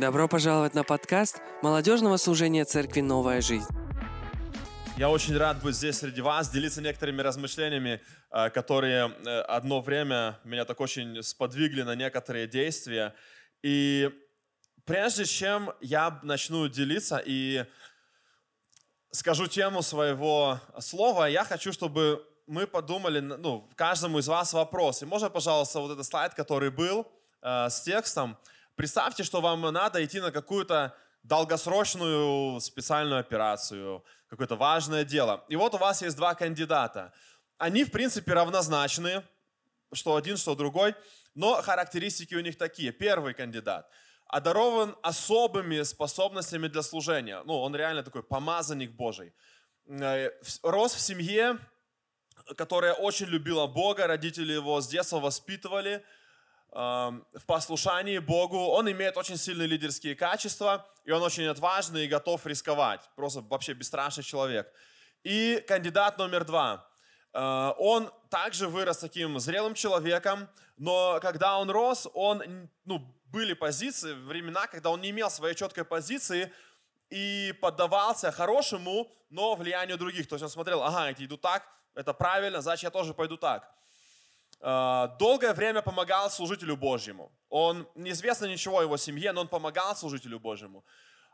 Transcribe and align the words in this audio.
Добро 0.00 0.28
пожаловать 0.28 0.72
на 0.72 0.82
подкаст 0.82 1.42
молодежного 1.60 2.16
служения 2.16 2.64
церкви 2.64 3.02
«Новая 3.02 3.42
жизнь». 3.42 3.68
Я 4.96 5.10
очень 5.10 5.36
рад 5.36 5.62
быть 5.62 5.74
здесь 5.74 5.98
среди 5.98 6.22
вас, 6.22 6.48
делиться 6.48 6.80
некоторыми 6.80 7.20
размышлениями, 7.20 8.00
э, 8.30 8.48
которые 8.48 9.08
э, 9.10 9.40
одно 9.42 9.82
время 9.82 10.40
меня 10.42 10.64
так 10.64 10.80
очень 10.80 11.22
сподвигли 11.22 11.82
на 11.82 11.94
некоторые 11.96 12.46
действия. 12.46 13.14
И 13.62 14.10
прежде 14.86 15.26
чем 15.26 15.70
я 15.82 16.18
начну 16.22 16.66
делиться 16.68 17.22
и 17.22 17.66
скажу 19.10 19.48
тему 19.48 19.82
своего 19.82 20.60
слова, 20.78 21.28
я 21.28 21.44
хочу, 21.44 21.74
чтобы 21.74 22.26
мы 22.46 22.66
подумали, 22.66 23.20
ну, 23.20 23.68
каждому 23.76 24.18
из 24.20 24.28
вас 24.28 24.54
вопрос. 24.54 25.02
И 25.02 25.04
можно, 25.04 25.28
пожалуйста, 25.28 25.80
вот 25.80 25.92
этот 25.92 26.06
слайд, 26.06 26.32
который 26.32 26.70
был 26.70 27.06
э, 27.42 27.68
с 27.68 27.82
текстом. 27.82 28.38
Представьте, 28.80 29.24
что 29.24 29.42
вам 29.42 29.60
надо 29.60 30.02
идти 30.02 30.20
на 30.20 30.32
какую-то 30.32 30.96
долгосрочную 31.22 32.58
специальную 32.60 33.20
операцию, 33.20 34.02
какое-то 34.26 34.56
важное 34.56 35.04
дело. 35.04 35.44
И 35.50 35.56
вот 35.56 35.74
у 35.74 35.76
вас 35.76 36.00
есть 36.00 36.16
два 36.16 36.34
кандидата. 36.34 37.12
Они, 37.58 37.84
в 37.84 37.90
принципе, 37.90 38.32
равнозначны, 38.32 39.22
что 39.92 40.16
один, 40.16 40.38
что 40.38 40.54
другой, 40.54 40.94
но 41.34 41.60
характеристики 41.60 42.34
у 42.34 42.40
них 42.40 42.56
такие. 42.56 42.90
Первый 42.90 43.34
кандидат 43.34 43.86
одарован 44.28 44.96
особыми 45.02 45.82
способностями 45.82 46.66
для 46.68 46.80
служения. 46.80 47.42
Ну, 47.44 47.60
он 47.60 47.76
реально 47.76 48.02
такой 48.02 48.22
помазанник 48.22 48.92
Божий. 48.92 49.34
Э, 49.90 50.30
рос 50.62 50.94
в 50.94 51.00
семье, 51.00 51.58
которая 52.56 52.94
очень 52.94 53.26
любила 53.26 53.66
Бога, 53.66 54.06
родители 54.06 54.54
его 54.54 54.80
с 54.80 54.88
детства 54.88 55.20
воспитывали– 55.20 56.02
в 56.72 57.46
послушании 57.46 58.18
Богу, 58.18 58.56
он 58.56 58.90
имеет 58.90 59.16
очень 59.16 59.36
сильные 59.36 59.66
лидерские 59.66 60.14
качества, 60.14 60.86
и 61.04 61.10
он 61.10 61.22
очень 61.22 61.46
отважный 61.46 62.04
и 62.04 62.08
готов 62.08 62.46
рисковать. 62.46 63.00
Просто 63.16 63.40
вообще 63.40 63.72
бесстрашный 63.72 64.22
человек. 64.22 64.72
И 65.24 65.64
кандидат 65.66 66.16
номер 66.18 66.44
два. 66.44 66.86
Э, 67.32 67.72
он 67.78 68.10
также 68.30 68.68
вырос 68.68 68.98
таким 68.98 69.38
зрелым 69.38 69.74
человеком, 69.74 70.48
но 70.76 71.18
когда 71.20 71.58
он 71.58 71.70
рос, 71.70 72.08
он, 72.14 72.68
ну, 72.84 72.98
были 73.26 73.52
позиции, 73.52 74.14
времена, 74.14 74.66
когда 74.66 74.90
он 74.90 75.00
не 75.00 75.10
имел 75.10 75.30
своей 75.30 75.54
четкой 75.54 75.84
позиции 75.84 76.52
и 77.10 77.54
поддавался 77.60 78.32
хорошему, 78.32 79.08
но 79.28 79.54
влиянию 79.54 79.98
других. 79.98 80.28
То 80.28 80.36
есть 80.36 80.42
он 80.42 80.50
смотрел, 80.50 80.82
ага, 80.82 81.10
эти 81.10 81.24
идут 81.24 81.40
так, 81.40 81.64
это 81.94 82.12
правильно, 82.12 82.60
значит 82.60 82.84
я 82.84 82.90
тоже 82.90 83.14
пойду 83.14 83.36
так. 83.36 83.70
Э, 84.60 85.08
долгое 85.18 85.54
время 85.54 85.82
помогал 85.82 86.30
служителю 86.30 86.76
Божьему. 86.76 87.32
Он, 87.48 87.88
неизвестно 87.94 88.46
ничего 88.46 88.78
о 88.78 88.82
его 88.82 88.96
семье, 88.96 89.32
но 89.32 89.42
он 89.42 89.48
помогал 89.48 89.96
служителю 89.96 90.38
Божьему. 90.38 90.84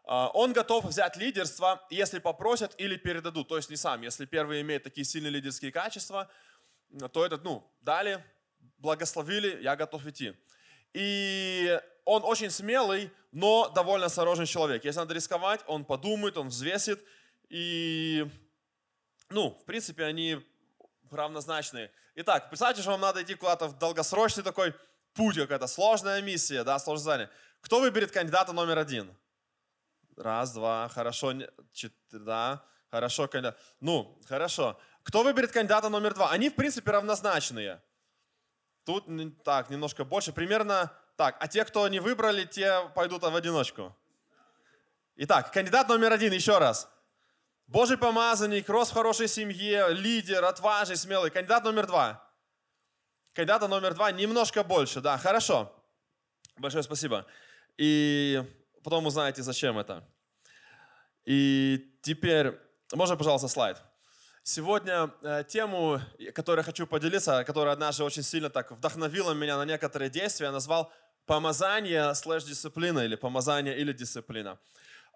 Э, 0.04 0.28
он 0.32 0.52
готов 0.52 0.84
взять 0.84 1.16
лидерство, 1.16 1.84
если 1.90 2.20
попросят 2.20 2.74
или 2.78 2.96
передадут, 2.96 3.48
то 3.48 3.56
есть 3.56 3.70
не 3.70 3.76
сам. 3.76 4.02
Если 4.02 4.26
первый 4.26 4.60
имеет 4.60 4.84
такие 4.84 5.04
сильные 5.04 5.30
лидерские 5.30 5.72
качества, 5.72 6.30
то 7.12 7.26
этот, 7.26 7.42
ну, 7.42 7.68
дали, 7.80 8.24
благословили, 8.78 9.60
я 9.62 9.74
готов 9.74 10.06
идти. 10.06 10.34
И 10.92 11.80
он 12.04 12.22
очень 12.24 12.50
смелый, 12.50 13.10
но 13.32 13.68
довольно 13.68 14.06
осторожный 14.06 14.46
человек. 14.46 14.84
Если 14.84 15.00
надо 15.00 15.14
рисковать, 15.14 15.60
он 15.66 15.84
подумает, 15.84 16.38
он 16.38 16.48
взвесит. 16.48 17.04
И, 17.48 18.24
ну, 19.30 19.50
в 19.60 19.64
принципе, 19.64 20.04
они 20.04 20.38
равнозначные. 21.10 21.90
Итак, 22.18 22.48
представьте, 22.48 22.80
что 22.80 22.92
вам 22.92 23.02
надо 23.02 23.22
идти 23.22 23.34
куда-то 23.34 23.68
в 23.68 23.78
долгосрочный 23.78 24.42
такой 24.42 24.74
путь, 25.12 25.36
какая-то 25.36 25.66
сложная 25.66 26.22
миссия, 26.22 26.64
да, 26.64 26.78
сложное 26.78 27.04
задание. 27.04 27.30
Кто 27.60 27.78
выберет 27.78 28.10
кандидата 28.10 28.54
номер 28.54 28.78
один? 28.78 29.14
Раз, 30.16 30.54
два, 30.54 30.88
хорошо, 30.88 31.34
четыре, 31.74 32.24
да, 32.24 32.64
хорошо, 32.90 33.28
кандидат. 33.28 33.58
Ну, 33.80 34.18
хорошо. 34.26 34.80
Кто 35.02 35.24
выберет 35.24 35.52
кандидата 35.52 35.90
номер 35.90 36.14
два? 36.14 36.30
Они, 36.30 36.48
в 36.48 36.54
принципе, 36.54 36.90
равнозначные. 36.90 37.82
Тут 38.84 39.04
так, 39.44 39.68
немножко 39.68 40.06
больше. 40.06 40.32
Примерно 40.32 40.90
так. 41.16 41.36
А 41.38 41.48
те, 41.48 41.66
кто 41.66 41.86
не 41.86 42.00
выбрали, 42.00 42.46
те 42.46 42.88
пойдут 42.94 43.24
в 43.24 43.36
одиночку. 43.36 43.94
Итак, 45.16 45.52
кандидат 45.52 45.86
номер 45.90 46.14
один, 46.14 46.32
еще 46.32 46.56
раз. 46.56 46.88
Божий 47.66 47.98
помазанник, 47.98 48.68
рос 48.68 48.90
в 48.90 48.94
хорошей 48.94 49.26
семье, 49.26 49.88
лидер, 49.90 50.44
отважный, 50.44 50.96
смелый. 50.96 51.30
Кандидат 51.30 51.64
номер 51.64 51.86
два. 51.86 52.22
Кандидата 53.32 53.66
номер 53.66 53.94
два 53.94 54.12
немножко 54.12 54.62
больше, 54.62 55.00
да, 55.00 55.18
хорошо. 55.18 55.72
Большое 56.56 56.84
спасибо. 56.84 57.26
И 57.76 58.42
потом 58.84 59.06
узнаете, 59.06 59.42
зачем 59.42 59.78
это. 59.78 60.08
И 61.24 61.98
теперь, 62.02 62.54
можно, 62.94 63.16
пожалуйста, 63.16 63.48
слайд. 63.48 63.82
Сегодня 64.44 65.10
э, 65.22 65.42
тему, 65.48 66.00
которой 66.32 66.62
хочу 66.62 66.86
поделиться, 66.86 67.42
которая 67.42 67.72
однажды 67.72 68.04
очень 68.04 68.22
сильно 68.22 68.48
так 68.48 68.70
вдохновила 68.70 69.32
меня 69.32 69.56
на 69.56 69.64
некоторые 69.64 70.08
действия, 70.08 70.46
я 70.46 70.52
назвал 70.52 70.92
помазание 71.26 72.14
слэш 72.14 72.44
дисциплина 72.44 73.00
или 73.00 73.16
помазание 73.16 73.76
или 73.76 73.92
дисциплина. 73.92 74.56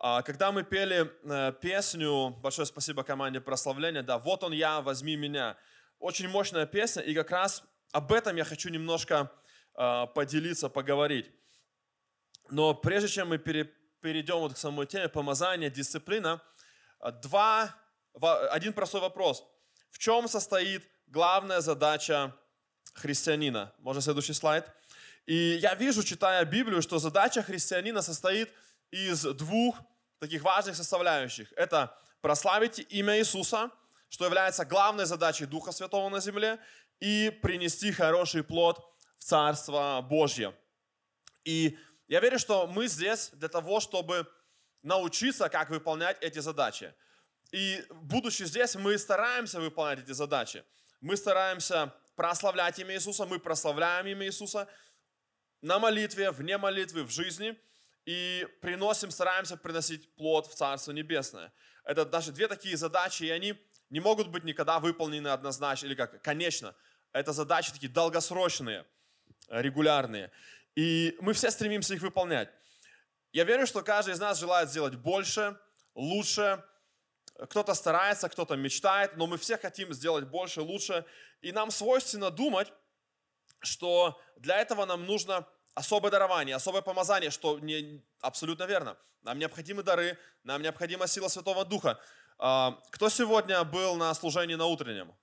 А, 0.03 0.23
когда 0.23 0.51
мы 0.51 0.63
пели 0.63 1.13
э, 1.25 1.53
песню, 1.61 2.31
большое 2.31 2.65
спасибо 2.65 3.03
команде 3.03 3.39
прославления, 3.39 4.03
да, 4.03 4.19
«Вот 4.19 4.43
он 4.43 4.53
я, 4.53 4.81
возьми 4.81 5.15
меня». 5.15 5.59
Очень 5.99 6.29
мощная 6.29 6.65
песня, 6.65 7.03
и 7.03 7.15
как 7.15 7.31
раз 7.31 7.63
об 7.93 8.11
этом 8.11 8.35
я 8.37 8.45
хочу 8.45 8.71
немножко 8.71 9.31
а, 9.75 10.07
поделиться, 10.07 10.71
поговорить. 10.71 11.31
Но 12.49 12.73
прежде 12.73 13.09
чем 13.09 13.29
мы 13.29 13.39
перейдем 13.39 14.39
вот 14.39 14.55
к 14.55 14.57
самой 14.57 14.87
теме 14.87 15.11
помазания, 15.11 15.69
дисциплина, 15.69 16.41
два, 17.23 17.75
один 18.51 18.73
простой 18.73 19.03
вопрос. 19.03 19.45
В 19.91 19.99
чем 19.99 20.29
состоит 20.29 20.83
главная 21.09 21.61
задача 21.61 22.35
христианина? 22.95 23.75
Можно 23.81 24.01
следующий 24.01 24.33
слайд? 24.33 24.65
И 25.27 25.59
я 25.61 25.75
вижу, 25.75 26.03
читая 26.03 26.43
Библию, 26.47 26.81
что 26.81 26.99
задача 26.99 27.43
христианина 27.43 28.01
состоит 28.01 28.51
из 28.91 29.23
двух 29.23 29.77
таких 30.21 30.43
важных 30.43 30.77
составляющих. 30.77 31.53
Это 31.57 31.97
прославить 32.21 32.87
имя 32.91 33.19
Иисуса, 33.19 33.71
что 34.09 34.27
является 34.27 34.65
главной 34.65 35.07
задачей 35.07 35.47
Духа 35.47 35.73
Святого 35.73 36.09
на 36.09 36.21
земле, 36.21 36.61
и 37.01 37.31
принести 37.43 37.91
хороший 37.93 38.45
плод 38.45 38.79
в 39.19 39.25
Царство 39.25 40.07
Божье. 40.09 40.55
И 41.45 41.79
я 42.09 42.21
верю, 42.21 42.39
что 42.39 42.67
мы 42.67 42.89
здесь 42.89 43.31
для 43.33 43.49
того, 43.49 43.81
чтобы 43.81 44.27
научиться, 44.83 45.49
как 45.49 45.71
выполнять 45.71 46.19
эти 46.21 46.41
задачи. 46.41 46.95
И 47.53 47.83
будучи 47.91 48.43
здесь, 48.43 48.75
мы 48.75 48.99
стараемся 48.99 49.59
выполнять 49.61 50.01
эти 50.01 50.13
задачи. 50.13 50.63
Мы 51.01 51.17
стараемся 51.17 51.95
прославлять 52.15 52.79
имя 52.79 52.95
Иисуса, 52.95 53.25
мы 53.25 53.39
прославляем 53.39 54.07
имя 54.07 54.27
Иисуса 54.27 54.69
на 55.63 55.79
молитве, 55.79 56.31
вне 56.31 56.59
молитвы, 56.59 57.05
в 57.05 57.11
жизни– 57.11 57.59
и 58.07 58.47
приносим, 58.61 59.11
стараемся 59.11 59.57
приносить 59.57 60.15
плод 60.17 60.47
в 60.47 60.55
Царство 60.55 60.93
Небесное. 60.93 61.53
Это 61.85 62.05
даже 62.05 62.33
две 62.33 62.49
такие 62.49 62.77
задачи, 62.77 63.25
и 63.25 63.31
они 63.31 63.55
не 63.91 64.01
могут 64.01 64.29
быть 64.29 64.45
никогда 64.45 64.79
выполнены 64.79 65.29
однозначно, 65.29 65.87
или 65.87 65.95
как, 65.95 66.23
конечно, 66.23 66.75
это 67.13 67.33
задачи 67.33 67.73
такие 67.73 67.89
долгосрочные, 67.89 68.87
регулярные. 69.49 70.31
И 70.77 71.17
мы 71.21 71.33
все 71.33 71.51
стремимся 71.51 71.95
их 71.95 72.03
выполнять. 72.03 72.49
Я 73.33 73.45
верю, 73.45 73.67
что 73.67 73.83
каждый 73.83 74.15
из 74.15 74.21
нас 74.21 74.39
желает 74.39 74.71
сделать 74.71 74.95
больше, 74.95 75.59
лучше. 75.95 76.65
Кто-то 77.49 77.75
старается, 77.75 78.29
кто-то 78.29 78.57
мечтает, 78.57 79.17
но 79.17 79.27
мы 79.27 79.39
все 79.39 79.57
хотим 79.57 79.93
сделать 79.93 80.25
больше, 80.25 80.61
лучше. 80.61 81.05
И 81.41 81.53
нам 81.53 81.71
свойственно 81.71 82.31
думать, 82.31 82.73
что 83.61 84.21
для 84.37 84.59
этого 84.61 84.85
нам 84.85 85.07
нужно 85.07 85.47
особое 85.75 86.11
дарование, 86.11 86.57
особое 86.57 86.83
помазание, 86.83 87.31
что 87.31 87.59
не, 87.59 88.03
абсолютно 88.21 88.65
верно. 88.65 88.97
Нам 89.23 89.39
необходимы 89.39 89.83
дары, 89.83 90.19
нам 90.45 90.63
необходима 90.63 91.07
сила 91.07 91.29
Святого 91.29 91.65
Духа. 91.65 91.99
А, 92.39 92.79
кто 92.91 93.09
сегодня 93.09 93.63
был 93.65 93.97
на 93.97 94.15
служении 94.15 94.55
на 94.55 94.67
утреннем? 94.67 95.15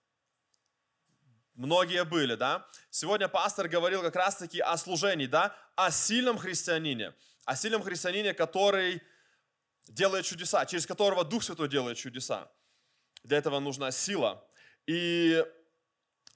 Многие 1.56 2.04
были, 2.04 2.36
да? 2.36 2.68
Сегодня 2.92 3.28
пастор 3.28 3.68
говорил 3.68 4.04
как 4.04 4.16
раз-таки 4.16 4.60
о 4.60 4.78
служении, 4.78 5.26
да? 5.26 5.56
О 5.76 5.90
сильном 5.90 6.38
христианине. 6.38 7.14
О 7.46 7.56
сильном 7.56 7.82
христианине, 7.82 8.36
который 8.36 9.02
делает 9.88 10.26
чудеса, 10.26 10.66
через 10.66 10.86
которого 10.86 11.24
Дух 11.24 11.44
Святой 11.44 11.68
делает 11.68 11.98
чудеса. 11.98 12.52
Для 13.24 13.40
этого 13.40 13.60
нужна 13.60 13.90
сила. 13.90 14.46
И 14.86 15.44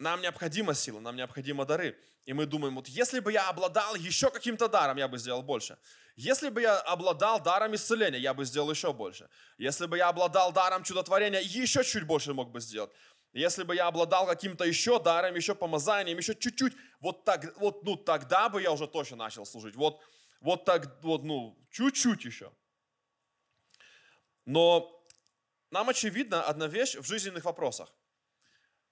нам 0.01 0.21
необходима 0.21 0.73
сила, 0.73 0.99
нам 0.99 1.15
необходимы 1.15 1.65
дары. 1.65 1.97
И 2.25 2.33
мы 2.33 2.45
думаем, 2.45 2.75
вот 2.75 2.87
если 2.87 3.19
бы 3.19 3.31
я 3.31 3.49
обладал 3.49 3.95
еще 3.95 4.29
каким-то 4.29 4.67
даром, 4.67 4.97
я 4.97 5.07
бы 5.07 5.17
сделал 5.17 5.43
больше. 5.43 5.77
Если 6.15 6.49
бы 6.49 6.61
я 6.61 6.79
обладал 6.79 7.41
даром 7.41 7.73
исцеления, 7.73 8.19
я 8.19 8.33
бы 8.33 8.45
сделал 8.45 8.71
еще 8.71 8.93
больше. 8.93 9.29
Если 9.57 9.85
бы 9.85 9.97
я 9.97 10.09
обладал 10.09 10.51
даром 10.51 10.83
чудотворения, 10.83 11.39
еще 11.41 11.83
чуть 11.83 12.03
больше 12.03 12.33
мог 12.33 12.51
бы 12.51 12.59
сделать. 12.59 12.91
Если 13.33 13.63
бы 13.63 13.75
я 13.75 13.87
обладал 13.87 14.27
каким-то 14.27 14.65
еще 14.65 14.99
даром, 14.99 15.35
еще 15.35 15.55
помазанием, 15.55 16.17
еще 16.17 16.35
чуть-чуть, 16.35 16.73
вот, 16.99 17.23
так, 17.23 17.57
вот 17.57 17.83
ну, 17.83 17.95
тогда 17.95 18.49
бы 18.49 18.61
я 18.61 18.71
уже 18.71 18.87
точно 18.87 19.17
начал 19.17 19.45
служить. 19.45 19.75
Вот, 19.75 20.01
вот 20.41 20.65
так 20.65 21.01
вот, 21.03 21.23
ну, 21.23 21.57
чуть-чуть 21.71 22.25
еще. 22.25 22.51
Но 24.45 24.91
нам 25.69 25.89
очевидна 25.89 26.43
одна 26.43 26.67
вещь 26.67 26.95
в 26.95 27.05
жизненных 27.05 27.45
вопросах, 27.45 27.93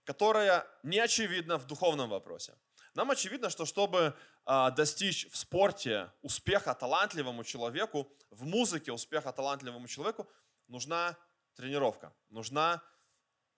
которая 0.10 0.66
не 0.82 1.00
очевидна 1.00 1.60
в 1.60 1.68
духовном 1.68 2.10
вопросе. 2.10 2.54
Нам 2.96 3.12
очевидно, 3.12 3.52
что 3.52 3.66
чтобы 3.66 4.16
а, 4.44 4.72
достичь 4.72 5.28
в 5.32 5.38
спорте 5.38 6.10
успеха 6.24 6.74
талантливому 6.74 7.44
человеку, 7.44 8.08
в 8.32 8.44
музыке 8.44 8.92
успеха 8.92 9.32
талантливому 9.32 9.88
человеку, 9.88 10.28
нужна 10.68 11.16
тренировка, 11.56 12.12
нужна 12.32 12.82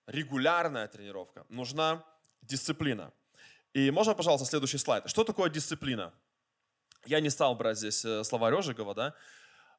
регулярная 0.08 0.90
тренировка, 0.90 1.46
нужна 1.48 2.04
дисциплина. 2.42 3.14
И 3.72 3.90
можно, 3.90 4.14
пожалуйста, 4.14 4.46
следующий 4.46 4.80
слайд. 4.80 5.10
Что 5.10 5.24
такое 5.24 5.50
дисциплина? 5.50 6.12
Я 7.06 7.22
не 7.22 7.30
стал 7.30 7.56
брать 7.56 7.78
здесь 7.78 8.04
э, 8.04 8.26
слова 8.26 8.52
Режикова, 8.52 8.94
да. 8.94 9.14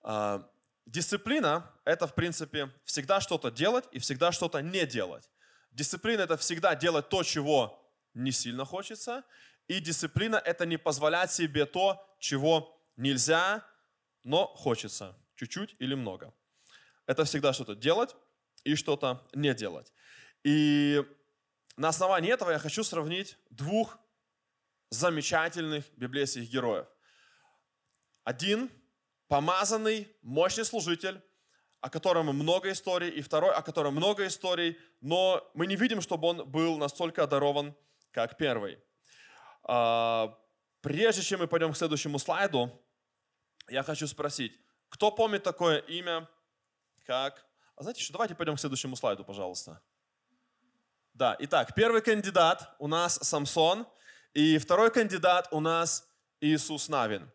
А, 0.02 0.48
дисциплина– 0.86 1.70
это, 1.84 2.06
в 2.06 2.14
принципе, 2.14 2.70
всегда 2.84 3.20
что-то 3.20 3.50
делать 3.50 3.84
и 3.92 3.98
всегда 3.98 4.32
что-то 4.32 4.62
не 4.62 4.86
делать. 4.86 5.28
Дисциплина– 5.72 6.20
это 6.22 6.36
всегда 6.36 6.74
делать 6.74 7.08
то, 7.08 7.22
чего 7.22 7.90
не 8.14 8.30
сильно 8.30 8.64
хочется. 8.64 9.24
И 9.68 9.80
дисциплина– 9.80 10.36
это 10.44 10.66
не 10.66 10.76
позволять 10.76 11.32
себе 11.32 11.66
то, 11.66 12.06
чего 12.18 12.78
нельзя, 12.96 13.66
но 14.22 14.46
хочется. 14.46 15.16
Чуть-чуть 15.36 15.74
или 15.78 15.94
много. 15.94 16.34
Это 17.06 17.24
всегда 17.24 17.52
что-то 17.52 17.74
делать 17.74 18.14
и 18.64 18.74
что-то 18.74 19.26
не 19.34 19.54
делать. 19.54 19.92
И 20.44 21.02
на 21.76 21.88
основании 21.88 22.32
этого 22.32 22.50
я 22.50 22.58
хочу 22.58 22.84
сравнить 22.84 23.38
двух 23.50 23.98
замечательных 24.90 25.84
библейских 25.96 26.50
героев. 26.50 26.86
Один 28.24 28.70
помазанный, 29.26 30.14
мощный 30.20 30.64
служитель, 30.64 31.22
о 31.82 31.90
котором 31.90 32.26
много 32.26 32.70
историй, 32.70 33.10
и 33.10 33.20
второй, 33.20 33.52
о 33.52 33.60
котором 33.60 33.96
много 33.96 34.24
историй, 34.26 34.78
но 35.00 35.50
мы 35.52 35.66
не 35.66 35.74
видим, 35.74 36.00
чтобы 36.00 36.28
он 36.28 36.48
был 36.48 36.78
настолько 36.78 37.24
одарован, 37.24 37.74
как 38.12 38.36
первый. 38.36 38.78
А, 39.64 40.38
прежде 40.80 41.22
чем 41.22 41.40
мы 41.40 41.48
пойдем 41.48 41.72
к 41.72 41.76
следующему 41.76 42.20
слайду, 42.20 42.70
я 43.68 43.82
хочу 43.82 44.06
спросить, 44.06 44.60
кто 44.90 45.10
помнит 45.10 45.42
такое 45.42 45.78
имя, 45.78 46.28
как... 47.04 47.44
А 47.74 47.82
знаете 47.82 48.00
что, 48.00 48.12
давайте 48.12 48.36
пойдем 48.36 48.54
к 48.54 48.60
следующему 48.60 48.94
слайду, 48.94 49.24
пожалуйста. 49.24 49.82
Да, 51.14 51.34
итак, 51.40 51.74
первый 51.74 52.00
кандидат 52.00 52.76
у 52.78 52.86
нас 52.86 53.18
Самсон, 53.22 53.88
и 54.34 54.58
второй 54.58 54.92
кандидат 54.92 55.48
у 55.50 55.58
нас 55.58 56.08
Иисус 56.40 56.88
Навин. 56.88 57.28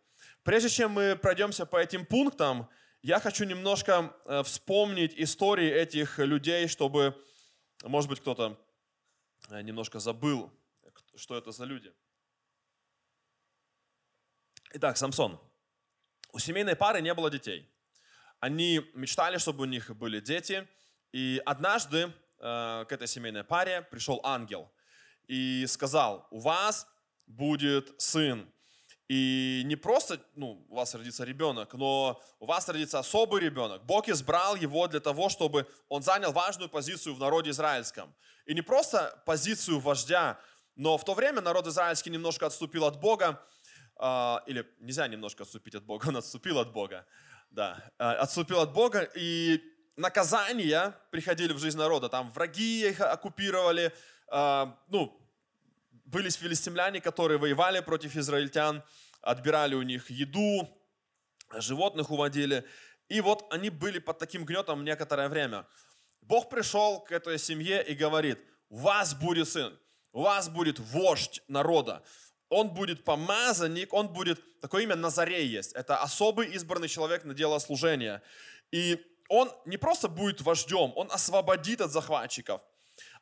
Прежде 0.44 0.70
чем 0.70 0.92
мы 0.92 1.18
пройдемся 1.18 1.66
по 1.66 1.76
этим 1.76 2.06
пунктам, 2.06 2.70
я 3.02 3.20
хочу 3.20 3.46
немножко 3.46 4.16
э, 4.26 4.44
вспомнить 4.44 5.14
истории 5.16 5.70
этих 5.70 6.20
людей, 6.20 6.68
чтобы, 6.68 7.16
может 7.84 8.10
быть, 8.10 8.20
кто-то 8.20 8.60
э, 9.50 9.62
немножко 9.62 10.00
забыл, 10.00 10.52
что 11.16 11.38
это 11.38 11.52
за 11.52 11.66
люди. 11.66 11.94
Итак, 14.74 14.98
Самсон. 14.98 15.40
У 16.34 16.40
семейной 16.40 16.76
пары 16.76 17.02
не 17.02 17.14
было 17.14 17.32
детей. 17.32 17.70
Они 18.40 18.82
мечтали, 18.94 19.38
чтобы 19.38 19.64
у 19.64 19.66
них 19.66 19.96
были 19.96 20.20
дети. 20.20 20.68
И 21.12 21.42
однажды 21.46 22.14
Э, 22.40 22.86
к 22.88 22.92
этой 22.92 23.08
семейной 23.08 23.44
паре 23.44 23.82
пришел 23.82 24.20
ангел 24.24 24.72
и 25.28 25.66
сказал, 25.68 26.28
у 26.30 26.40
вас 26.40 26.88
будет 27.26 28.00
сын. 28.00 28.48
И 29.08 29.62
не 29.66 29.78
просто 29.78 30.20
ну, 30.36 30.66
у 30.70 30.76
вас 30.76 30.94
родится 30.94 31.24
ребенок, 31.24 31.74
но 31.74 32.22
у 32.40 32.46
вас 32.46 32.68
родится 32.68 33.00
особый 33.00 33.42
ребенок. 33.42 33.86
Бог 33.86 34.10
избрал 34.10 34.56
его 34.56 34.88
для 34.88 35.00
того, 35.00 35.30
чтобы 35.30 35.66
он 35.88 36.02
занял 36.02 36.34
важную 36.34 36.70
позицию 36.70 37.16
в 37.16 37.20
народе 37.20 37.52
израильском. 37.52 38.14
И 38.46 38.54
не 38.54 38.62
просто 38.62 39.22
позицию 39.26 39.80
вождя, 39.80 40.38
но 40.76 40.98
в 40.98 41.06
то 41.06 41.14
время 41.14 41.42
народ 41.42 41.68
израильский 41.68 42.10
немножко 42.10 42.46
отступил 42.48 42.84
от 42.84 43.00
Бога, 43.00 43.42
э, 44.00 44.36
или 44.46 44.66
нельзя 44.80 45.08
немножко 45.08 45.44
отступить 45.44 45.76
от 45.76 45.84
Бога, 45.84 46.08
он 46.10 46.18
отступил 46.18 46.60
от 46.60 46.74
Бога, 46.74 47.06
да, 47.50 47.92
э, 48.00 48.04
отступил 48.04 48.60
от 48.60 48.74
Бога, 48.74 49.10
и 49.16 49.62
наказания 49.96 50.94
приходили 51.12 51.54
в 51.54 51.60
жизнь 51.60 51.78
народа. 51.78 52.10
Там 52.10 52.30
враги 52.32 52.90
их 52.90 53.00
оккупировали, 53.00 53.94
э, 54.32 54.66
ну, 54.90 55.18
были 56.08 56.30
филистимляне, 56.36 57.02
которые 57.02 57.38
воевали 57.38 57.82
против 57.82 58.16
израильтян, 58.16 58.84
отбирали 59.22 59.76
у 59.76 59.82
них 59.82 60.10
еду, 60.10 60.68
животных 61.54 62.10
уводили. 62.12 62.66
И 63.10 63.22
вот 63.22 63.46
они 63.54 63.70
были 63.70 64.00
под 64.00 64.18
таким 64.18 64.46
гнетом 64.46 64.84
некоторое 64.84 65.28
время. 65.28 65.68
Бог 66.22 66.50
пришел 66.50 67.02
к 67.02 67.12
этой 67.12 67.38
семье 67.38 67.84
и 67.84 67.94
говорит, 67.94 68.40
у 68.70 68.78
вас 68.78 69.14
будет 69.14 69.50
сын, 69.50 69.78
у 70.14 70.22
вас 70.22 70.50
будет 70.50 70.80
вождь 70.80 71.42
народа, 71.48 72.04
он 72.50 72.70
будет 72.70 73.04
помазанник, 73.04 73.94
он 73.94 74.08
будет, 74.08 74.40
такое 74.62 74.84
имя 74.84 74.96
Назарей 74.96 75.46
есть, 75.46 75.74
это 75.74 76.02
особый 76.02 76.48
избранный 76.56 76.88
человек 76.88 77.26
на 77.26 77.34
дело 77.34 77.60
служения. 77.60 78.22
И 78.72 79.02
он 79.30 79.52
не 79.66 79.78
просто 79.78 80.08
будет 80.08 80.42
вождем, 80.42 80.94
он 80.96 81.10
освободит 81.12 81.82
от 81.82 81.92
захватчиков. 81.92 82.62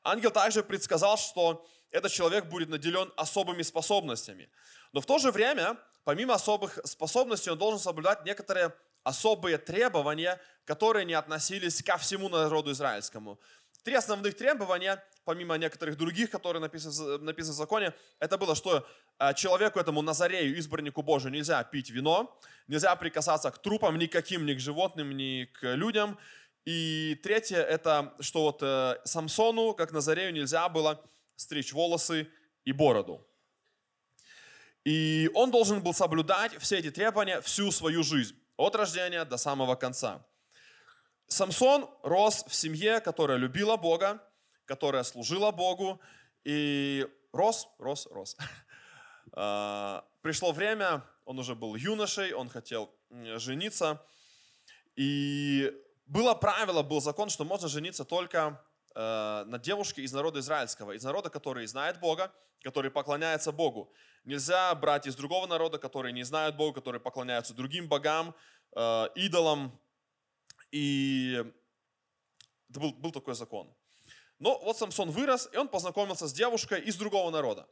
Ангел 0.04 0.30
также 0.30 0.64
предсказал, 0.64 1.18
что 1.18 1.68
этот 1.96 2.12
человек 2.12 2.46
будет 2.46 2.70
наделен 2.70 3.12
особыми 3.16 3.62
способностями. 3.64 4.50
Но 4.92 5.02
в 5.02 5.06
то 5.06 5.18
же 5.18 5.32
время, 5.32 5.78
помимо 6.04 6.34
особых 6.34 6.80
способностей, 6.84 7.50
он 7.50 7.58
должен 7.58 7.80
соблюдать 7.80 8.26
некоторые 8.26 8.74
особые 9.04 9.58
требования, 9.58 10.42
которые 10.66 11.06
не 11.06 11.14
относились 11.14 11.82
ко 11.84 11.98
всему 11.98 12.28
народу 12.28 12.72
израильскому. 12.72 13.40
Три 13.84 13.94
основных 13.94 14.36
требования, 14.36 15.04
помимо 15.26 15.56
некоторых 15.58 15.96
других, 15.96 16.32
которые 16.32 16.60
написаны, 16.60 17.20
написаны 17.20 17.54
в 17.54 17.58
законе, 17.58 17.94
это 18.20 18.38
было, 18.38 18.56
что 18.56 18.86
э, 19.20 19.34
человеку 19.36 19.80
этому 19.80 20.02
Назарею, 20.02 20.58
избраннику 20.58 21.04
Божию, 21.04 21.32
нельзя 21.32 21.64
пить 21.64 21.92
вино, 21.92 22.36
нельзя 22.68 22.96
прикасаться 22.96 23.52
к 23.52 23.60
трупам 23.60 23.98
никаким, 24.00 24.46
ни 24.46 24.56
к 24.56 24.60
животным, 24.60 25.16
ни 25.16 25.46
к 25.46 25.76
людям. 25.76 26.18
И 26.66 27.20
третье, 27.22 27.58
это 27.58 28.16
что 28.20 28.42
вот 28.42 28.64
э, 28.64 28.98
Самсону, 29.06 29.76
как 29.76 29.92
Назарею, 29.92 30.34
нельзя 30.34 30.68
было 30.68 31.00
стричь 31.36 31.74
волосы 31.74 32.30
и 32.64 32.72
бороду. 32.72 33.26
И 34.84 35.30
он 35.34 35.52
должен 35.52 35.82
был 35.82 35.94
соблюдать 35.94 36.56
все 36.60 36.78
эти 36.78 36.92
требования 36.92 37.42
всю 37.42 37.72
свою 37.72 38.04
жизнь, 38.04 38.36
от 38.56 38.76
рождения 38.76 39.26
до 39.26 39.38
самого 39.38 39.76
конца. 39.76 40.26
Самсон 41.28 41.90
рос 42.04 42.46
в 42.48 42.54
семье, 42.54 43.00
которая 43.02 43.38
любила 43.38 43.78
Бога, 43.78 44.22
которая 44.66 45.04
служила 45.04 45.52
Богу, 45.52 46.00
и 46.44 47.08
рос, 47.34 47.68
рос, 47.80 48.08
рос. 48.12 48.38
А, 49.38 50.06
пришло 50.22 50.54
время, 50.54 51.04
он 51.26 51.40
уже 51.40 51.56
был 51.56 51.76
юношей, 51.76 52.32
он 52.32 52.48
хотел 52.48 52.96
жениться, 53.36 54.02
и 54.96 55.74
было 56.06 56.36
правило, 56.36 56.84
был 56.84 57.02
закон, 57.02 57.30
что 57.30 57.44
можно 57.44 57.68
жениться 57.68 58.06
только 58.06 58.64
э, 58.96 59.44
на 59.46 59.60
девушке 59.60 60.02
из 60.02 60.14
народа 60.14 60.40
израильского, 60.40 60.94
из 60.94 61.04
народа, 61.04 61.30
который 61.30 61.68
знает 61.68 62.00
Бога, 62.00 62.34
который 62.64 62.90
поклоняется 62.90 63.52
Богу. 63.52 63.94
Нельзя 64.24 64.74
брать 64.76 65.06
из 65.06 65.16
другого 65.16 65.46
народа, 65.48 65.78
который 65.78 66.14
не 66.14 66.24
знает 66.24 66.56
Бога, 66.56 66.74
который 66.82 67.00
поклоняются 67.00 67.54
другим 67.54 67.88
богам, 67.88 68.36
э, 68.76 69.08
идолам, 69.16 69.80
и 70.72 71.44
это 72.70 72.80
был, 72.80 72.92
был 72.94 73.12
такой 73.12 73.36
закон. 73.36 73.74
Но 74.40 74.60
вот 74.60 74.78
Самсон 74.78 75.12
вырос, 75.12 75.50
и 75.54 75.58
он 75.58 75.68
познакомился 75.68 76.28
с 76.28 76.34
девушкой 76.34 76.82
из 76.82 76.98
другого 76.98 77.30
народа. 77.32 77.68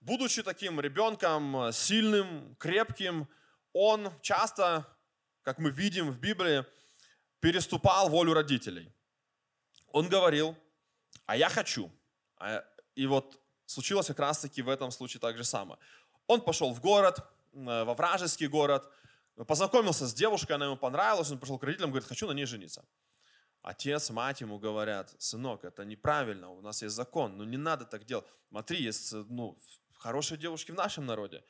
Будучи 0.00 0.42
таким 0.42 0.80
ребенком 0.80 1.72
сильным, 1.72 2.56
крепким, 2.56 3.28
он 3.72 4.10
часто, 4.22 4.86
как 5.42 5.58
мы 5.58 5.70
видим 5.70 6.10
в 6.10 6.18
Библии, 6.18 6.64
переступал 7.40 8.08
волю 8.08 8.34
родителей. 8.34 8.92
Он 9.92 10.08
говорил, 10.08 10.56
а 11.26 11.36
я 11.36 11.48
хочу. 11.48 11.90
А 12.36 12.64
и 12.94 13.06
вот 13.06 13.40
случилось 13.66 14.06
как 14.06 14.18
раз-таки 14.18 14.62
в 14.62 14.68
этом 14.68 14.90
случае 14.90 15.20
так 15.20 15.36
же 15.36 15.44
самое. 15.44 15.78
Он 16.26 16.40
пошел 16.40 16.72
в 16.72 16.80
город, 16.80 17.18
э, 17.52 17.84
во 17.84 17.94
вражеский 17.94 18.46
город, 18.48 18.90
Познакомился 19.36 20.06
с 20.06 20.12
девушкой, 20.12 20.52
она 20.52 20.66
ему 20.66 20.76
понравилась, 20.76 21.30
он 21.30 21.38
пошел 21.38 21.58
к 21.58 21.64
родителям, 21.64 21.90
говорит, 21.90 22.06
хочу 22.06 22.26
на 22.26 22.32
ней 22.32 22.44
жениться. 22.44 22.84
Отец, 23.62 24.10
мать 24.10 24.40
ему 24.40 24.58
говорят, 24.58 25.14
сынок, 25.18 25.64
это 25.64 25.84
неправильно, 25.84 26.50
у 26.50 26.60
нас 26.60 26.82
есть 26.82 26.94
закон, 26.94 27.36
ну 27.36 27.44
не 27.44 27.56
надо 27.56 27.86
так 27.86 28.04
делать. 28.04 28.26
Смотри, 28.50 28.82
есть 28.82 29.12
ну, 29.12 29.56
хорошие 29.94 30.36
девушки 30.36 30.70
в 30.72 30.74
нашем 30.74 31.06
народе. 31.06 31.42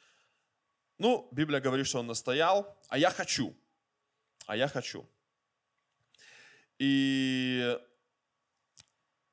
Ну, 0.99 1.29
Библия 1.33 1.61
говорит, 1.61 1.87
что 1.87 1.99
он 1.99 2.07
настоял, 2.07 2.79
а 2.89 2.99
я 2.99 3.11
хочу, 3.11 3.57
а 4.47 4.57
я 4.57 4.69
хочу. 4.69 5.09
И 6.79 7.79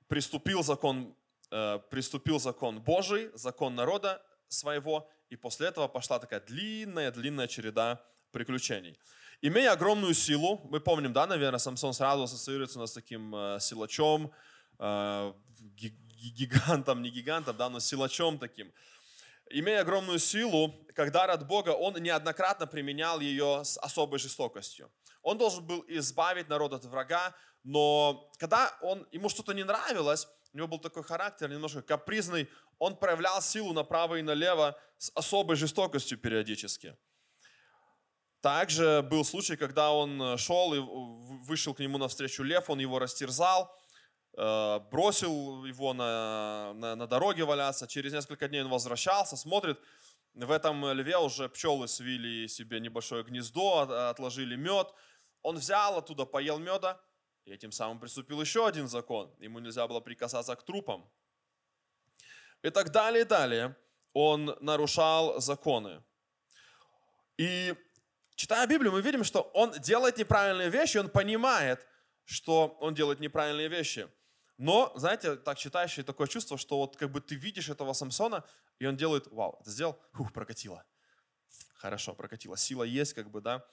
приступил 0.10 0.64
закон, 0.64 1.16
э, 1.52 1.80
приступил 1.90 2.40
закон 2.40 2.82
Божий, 2.82 3.30
закон 3.34 3.76
народа, 3.76 4.22
своего, 4.50 5.10
и 5.30 5.36
после 5.36 5.68
этого 5.68 5.88
пошла 5.88 6.20
такая 6.20 6.42
длинная-длинная 6.42 7.48
череда 7.48 8.04
приключений. 8.32 9.00
Имея 9.42 9.72
огромную 9.72 10.14
силу, 10.14 10.60
мы 10.70 10.80
помним, 10.82 11.14
да, 11.14 11.28
наверное, 11.28 11.60
Самсон 11.60 11.94
сразу 11.94 12.24
ассоциируется 12.24 12.80
у 12.80 12.82
нас 12.82 12.90
с 12.90 12.94
таким 12.94 13.34
э, 13.36 13.60
силачом, 13.62 14.32
э, 14.80 15.34
гигантом, 16.36 17.02
не 17.02 17.10
гигантом, 17.10 17.56
да, 17.56 17.70
но 17.70 17.80
силачом 17.80 18.38
таким. 18.40 18.74
Имея 19.52 19.82
огромную 19.82 20.20
силу, 20.20 20.76
как 20.94 21.12
дар 21.12 21.30
от 21.30 21.48
Бога, 21.48 21.70
он 21.70 21.94
неоднократно 21.94 22.68
применял 22.68 23.20
ее 23.20 23.64
с 23.64 23.78
особой 23.78 24.20
жестокостью. 24.20 24.92
Он 25.22 25.38
должен 25.38 25.66
был 25.66 25.86
избавить 25.88 26.50
народ 26.50 26.74
от 26.74 26.86
врага, 26.86 27.34
но 27.64 28.32
когда 28.38 28.78
он, 28.82 29.08
ему 29.12 29.30
что-то 29.30 29.54
не 29.54 29.64
нравилось, 29.64 30.28
у 30.54 30.58
него 30.58 30.68
был 30.68 30.80
такой 30.80 31.04
характер 31.04 31.50
немножко 31.50 31.82
капризный, 31.82 32.50
он 32.80 32.96
проявлял 32.96 33.42
силу 33.42 33.74
направо 33.74 34.16
и 34.16 34.22
налево 34.22 34.78
с 34.98 35.12
особой 35.16 35.56
жестокостью 35.56 36.18
периодически. 36.18 36.98
Также 38.42 39.06
был 39.10 39.26
случай, 39.26 39.58
когда 39.58 39.92
он 39.92 40.38
шел 40.38 40.74
и 40.74 40.80
вышел 41.46 41.74
к 41.74 41.80
нему 41.80 41.98
навстречу 41.98 42.44
лев, 42.44 42.70
он 42.70 42.80
его 42.80 42.98
растерзал, 42.98 43.76
э, 44.38 44.80
бросил 44.92 45.66
его 45.66 45.94
на, 45.94 46.74
на, 46.74 46.96
на 46.96 47.06
дороге 47.06 47.44
валяться. 47.44 47.86
Через 47.86 48.14
несколько 48.14 48.48
дней 48.48 48.62
он 48.64 48.70
возвращался, 48.70 49.36
смотрит, 49.36 49.78
в 50.34 50.52
этом 50.52 50.90
льве 50.94 51.18
уже 51.18 51.50
пчелы 51.50 51.88
свили 51.90 52.48
себе 52.48 52.80
небольшое 52.80 53.24
гнездо, 53.24 53.80
отложили 54.10 54.56
мед. 54.56 54.88
Он 55.42 55.58
взял 55.58 55.98
оттуда, 55.98 56.26
поел 56.26 56.60
меда, 56.60 57.02
и 57.50 57.54
этим 57.54 57.72
самым 57.72 58.00
приступил 58.00 58.40
еще 58.42 58.68
один 58.68 58.88
закон. 58.88 59.34
Ему 59.40 59.60
нельзя 59.60 59.88
было 59.88 60.00
прикасаться 60.00 60.56
к 60.56 60.64
трупам. 60.64 61.10
И 62.62 62.70
так 62.70 62.92
далее, 62.92 63.22
и 63.22 63.26
далее. 63.26 63.76
Он 64.14 64.58
нарушал 64.60 65.40
законы. 65.40 66.04
И 67.38 67.76
читая 68.36 68.68
Библию, 68.68 68.92
мы 68.92 69.02
видим, 69.02 69.24
что 69.24 69.42
он 69.54 69.72
делает 69.72 70.18
неправильные 70.18 70.70
вещи, 70.70 70.98
он 70.98 71.10
понимает, 71.10 71.88
что 72.26 72.78
он 72.80 72.94
делает 72.94 73.20
неправильные 73.20 73.70
вещи. 73.70 74.08
Но, 74.58 74.92
знаете, 74.96 75.36
так 75.38 75.58
читаешь, 75.58 75.98
и 75.98 76.04
такое 76.04 76.28
чувство, 76.28 76.58
что 76.58 76.78
вот 76.80 76.98
как 76.98 77.12
бы 77.12 77.22
ты 77.22 77.36
видишь 77.36 77.70
этого 77.70 77.94
Самсона, 77.94 78.44
и 78.78 78.86
он 78.86 78.98
делает, 78.98 79.28
вау, 79.28 79.58
это 79.62 79.70
сделал, 79.70 79.98
ух, 80.18 80.34
прокатило. 80.34 80.86
Хорошо, 81.76 82.14
прокатило. 82.14 82.58
Сила 82.58 82.84
есть, 82.84 83.14
как 83.14 83.32
бы, 83.32 83.40
да. 83.40 83.66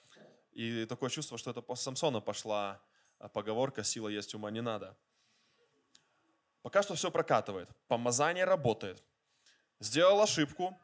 И 0.53 0.85
такое 0.85 1.09
чувство, 1.09 1.37
что 1.37 1.51
это 1.51 1.61
после 1.61 1.83
Самсона 1.83 2.21
пошла 2.21 2.81
поговорка 3.33 3.83
«сила 3.83 4.07
есть, 4.09 4.35
ума 4.35 4.51
не 4.51 4.61
надо». 4.61 4.97
Пока 6.61 6.83
что 6.83 6.95
все 6.95 7.11
прокатывает. 7.11 7.69
Помазание 7.87 8.43
работает. 8.43 9.03
Сделал 9.79 10.21
ошибку, 10.21 10.77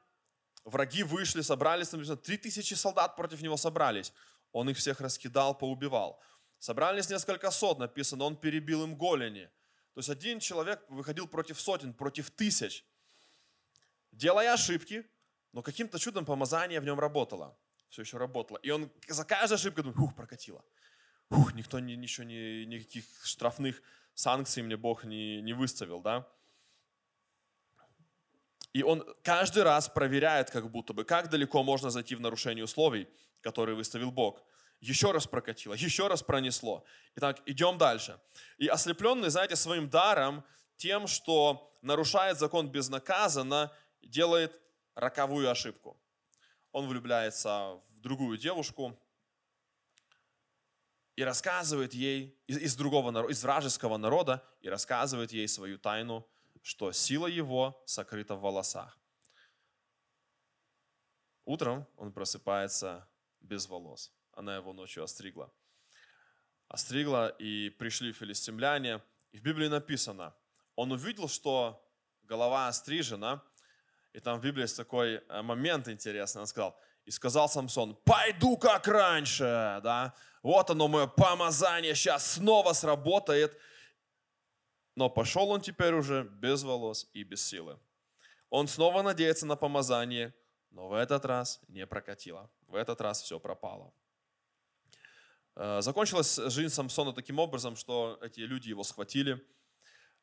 Враги 0.64 1.04
вышли, 1.04 1.42
собрались, 1.42 1.90
три 2.24 2.38
тысячи 2.38 2.74
солдат 2.74 3.16
против 3.16 3.42
него 3.42 3.58
собрались. 3.58 4.14
Он 4.52 4.70
их 4.70 4.78
всех 4.78 5.02
раскидал, 5.02 5.58
поубивал. 5.58 6.22
Собрались 6.60 7.10
несколько 7.10 7.52
сот, 7.52 7.80
написано, 7.80 8.24
он 8.24 8.38
перебил 8.38 8.84
им 8.84 8.96
голени. 8.96 9.50
То 9.94 10.00
есть 10.00 10.10
один 10.10 10.40
человек 10.40 10.82
выходил 10.88 11.28
против 11.28 11.60
сотен, 11.60 11.94
против 11.94 12.32
тысяч. 12.32 12.86
Делая 14.12 14.54
ошибки, 14.54 15.06
но 15.52 15.62
каким-то 15.62 16.00
чудом 16.00 16.26
помазание 16.26 16.80
в 16.80 16.86
нем 16.86 17.00
работало. 17.00 17.58
Все 17.90 18.04
еще 18.04 18.18
работало. 18.18 18.58
И 18.60 18.70
он 18.70 18.90
за 19.08 19.26
каждой 19.26 19.56
ошибкой 19.56 19.84
думает, 19.84 20.00
ух, 20.00 20.16
прокатило. 20.16 20.64
Ух, 21.34 21.56
никто 21.56 21.80
ни, 21.80 21.94
ничего, 21.94 22.26
ни, 22.26 22.64
никаких 22.66 23.06
штрафных 23.24 23.82
санкций 24.14 24.62
мне 24.62 24.78
Бог 24.78 25.04
не, 25.04 25.42
не 25.42 25.54
выставил, 25.54 26.00
да. 26.00 26.28
И 28.72 28.84
он 28.84 29.04
каждый 29.24 29.64
раз 29.64 29.90
проверяет, 29.90 30.52
как 30.52 30.70
будто 30.70 30.94
бы, 30.94 31.04
как 31.04 31.30
далеко 31.30 31.64
можно 31.64 31.90
зайти 31.90 32.14
в 32.16 32.22
нарушение 32.22 32.64
условий, 32.64 33.08
которые 33.42 33.76
выставил 33.76 34.12
Бог. 34.12 34.44
Еще 34.80 35.12
раз 35.12 35.26
прокатило, 35.26 35.74
еще 35.74 36.08
раз 36.08 36.22
пронесло. 36.22 36.84
Итак, 37.16 37.42
идем 37.48 37.80
дальше. 37.80 38.20
И 38.60 38.68
ослепленный, 38.68 39.30
знаете, 39.30 39.56
своим 39.56 39.90
даром, 39.90 40.44
тем, 40.78 41.08
что 41.08 41.76
нарушает 41.82 42.38
закон 42.38 42.70
безнаказанно, 42.70 43.72
делает 44.04 44.60
роковую 44.94 45.50
ошибку. 45.50 45.98
Он 46.72 46.88
влюбляется 46.88 47.80
в 47.90 48.02
другую 48.02 48.38
девушку 48.38 49.00
и 51.16 51.24
рассказывает 51.24 51.94
ей 51.94 52.38
из, 52.48 52.58
из 52.58 52.76
другого 52.76 53.30
из 53.30 53.44
вражеского 53.44 53.98
народа 53.98 54.44
и 54.62 54.70
рассказывает 54.70 55.32
ей 55.32 55.48
свою 55.48 55.78
тайну 55.78 56.28
что 56.64 56.94
сила 56.94 57.28
его 57.28 57.84
сокрыта 57.86 58.36
в 58.36 58.42
волосах. 58.42 58.98
Утром 61.44 61.86
он 61.98 62.14
просыпается 62.14 63.08
без 63.42 63.68
волос. 63.68 64.14
Она 64.32 64.56
его 64.56 64.72
ночью 64.74 65.04
остригла. 65.04 65.54
Остригла, 66.70 67.28
и 67.28 67.70
пришли 67.70 68.14
филистимляне. 68.14 69.04
И 69.34 69.38
в 69.38 69.42
Библии 69.42 69.68
написано, 69.68 70.34
он 70.76 70.94
увидел, 70.94 71.28
что 71.28 71.86
голова 72.24 72.70
острижена, 72.70 73.44
и 74.14 74.20
там 74.20 74.40
в 74.40 74.44
Библии 74.44 74.62
есть 74.62 74.78
такой 74.78 75.16
э, 75.16 75.42
момент 75.42 75.88
интересный. 75.88 76.42
Он 76.42 76.48
сказал, 76.48 76.80
и 77.06 77.12
сказал 77.12 77.50
Самсон, 77.50 77.96
пойду 78.06 78.58
как 78.58 78.88
раньше, 78.88 79.80
да, 79.84 80.14
вот 80.42 80.70
оно 80.70 80.88
мое 80.88 81.08
помазание 81.08 81.96
сейчас 81.96 82.34
снова 82.34 82.74
сработает, 82.74 83.58
но 84.96 85.10
пошел 85.10 85.50
он 85.50 85.62
теперь 85.62 85.94
уже 85.94 86.24
без 86.24 86.64
волос 86.64 87.10
и 87.14 87.24
без 87.24 87.46
силы. 87.46 87.80
Он 88.50 88.68
снова 88.68 89.02
надеется 89.02 89.46
на 89.46 89.56
помазание, 89.56 90.34
но 90.70 90.88
в 90.88 90.94
этот 90.94 91.26
раз 91.26 91.60
не 91.68 91.88
прокатило. 91.88 92.52
В 92.68 92.76
этот 92.76 93.02
раз 93.02 93.22
все 93.22 93.40
пропало. 93.40 93.94
Э, 95.56 95.82
закончилась 95.82 96.36
жизнь 96.36 96.74
Самсона 96.74 97.14
таким 97.14 97.40
образом, 97.40 97.76
что 97.76 98.20
эти 98.22 98.42
люди 98.42 98.70
его 98.70 98.84
схватили. 98.84 99.44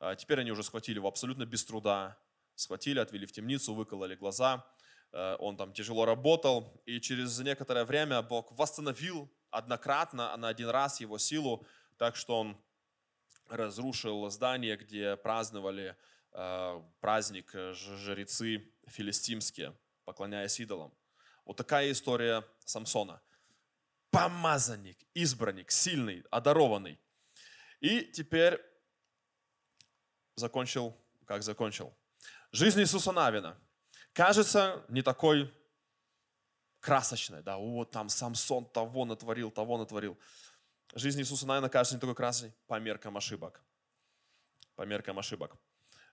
Э, 0.00 0.14
теперь 0.16 0.40
они 0.40 0.52
уже 0.52 0.62
схватили 0.62 0.98
его 0.98 1.08
абсолютно 1.08 1.46
без 1.46 1.64
труда. 1.64 2.18
Схватили, 2.54 2.98
отвели 2.98 3.26
в 3.26 3.32
темницу, 3.32 3.74
выкололи 3.74 4.14
глаза. 4.14 4.66
Э, 5.12 5.36
он 5.38 5.56
там 5.56 5.72
тяжело 5.72 6.04
работал. 6.04 6.82
И 6.86 7.00
через 7.00 7.38
некоторое 7.40 7.84
время 7.84 8.22
Бог 8.22 8.52
восстановил 8.52 9.30
однократно, 9.50 10.36
на 10.36 10.48
один 10.48 10.68
раз 10.68 11.00
его 11.00 11.18
силу, 11.18 11.66
так 11.96 12.16
что 12.16 12.38
он 12.40 12.56
разрушил 13.48 14.30
здание, 14.30 14.76
где 14.76 15.16
праздновали 15.16 15.96
э, 16.32 16.82
праздник 17.00 17.50
э, 17.54 17.72
жрецы 17.74 18.72
филистимские, 18.86 19.76
поклоняясь 20.04 20.60
идолам. 20.60 20.92
Вот 21.44 21.56
такая 21.56 21.90
история 21.90 22.44
Самсона. 22.64 23.20
Помазанник, 24.10 24.98
избранник, 25.14 25.70
сильный, 25.70 26.24
одарованный. 26.30 26.98
И 27.80 28.02
теперь 28.02 28.60
закончил, 30.36 30.96
как 31.26 31.42
закончил. 31.42 31.94
Жизнь 32.52 32.80
Иисуса 32.80 33.12
Навина. 33.12 33.56
Кажется, 34.12 34.84
не 34.88 35.02
такой 35.02 35.52
красочной. 36.80 37.42
Да, 37.42 37.56
вот 37.56 37.90
там 37.90 38.08
Самсон 38.08 38.66
того 38.66 39.04
натворил, 39.04 39.50
того 39.50 39.78
натворил. 39.78 40.18
Жизнь 40.94 41.20
Иисуса, 41.20 41.46
наверное, 41.46 41.70
кажется 41.70 41.94
не 41.94 42.00
такой 42.00 42.14
красной 42.14 42.52
по 42.66 42.80
меркам 42.80 43.16
ошибок. 43.16 43.62
По 44.74 44.82
меркам 44.82 45.18
ошибок. 45.18 45.56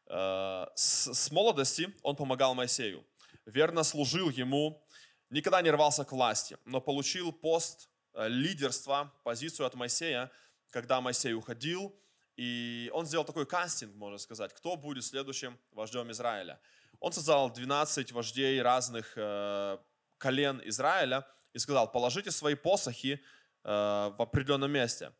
Э, 0.05 0.67
с, 0.75 1.13
с 1.13 1.31
молодости 1.31 1.93
он 2.03 2.15
помогал 2.15 2.53
Моисею. 2.53 3.03
Верно 3.45 3.83
служил 3.83 4.29
ему, 4.29 4.85
никогда 5.29 5.61
не 5.61 5.71
рвался 5.71 6.05
к 6.05 6.11
власти, 6.11 6.57
но 6.65 6.81
получил 6.81 7.31
пост 7.31 7.89
э, 8.13 8.27
лидерства, 8.27 9.13
позицию 9.23 9.65
от 9.65 9.73
Моисея, 9.73 10.31
когда 10.69 11.01
Моисей 11.01 11.33
уходил, 11.33 11.95
и 12.35 12.91
он 12.93 13.05
сделал 13.07 13.25
такой 13.25 13.45
кастинг, 13.45 13.95
можно 13.95 14.17
сказать, 14.19 14.53
кто 14.53 14.75
будет 14.75 15.03
следующим 15.03 15.57
вождем 15.71 16.11
Израиля. 16.11 16.59
Он 16.99 17.11
создал 17.11 17.51
12 17.51 18.11
вождей 18.11 18.61
разных 18.61 19.13
э, 19.15 19.77
колен 20.17 20.61
Израиля 20.65 21.27
и 21.53 21.59
сказал, 21.59 21.91
положите 21.91 22.31
свои 22.31 22.55
посохи 22.55 23.21
Э, 23.67 24.13
в 24.17 24.21
определенном 24.21 24.71
месте. 24.71 25.11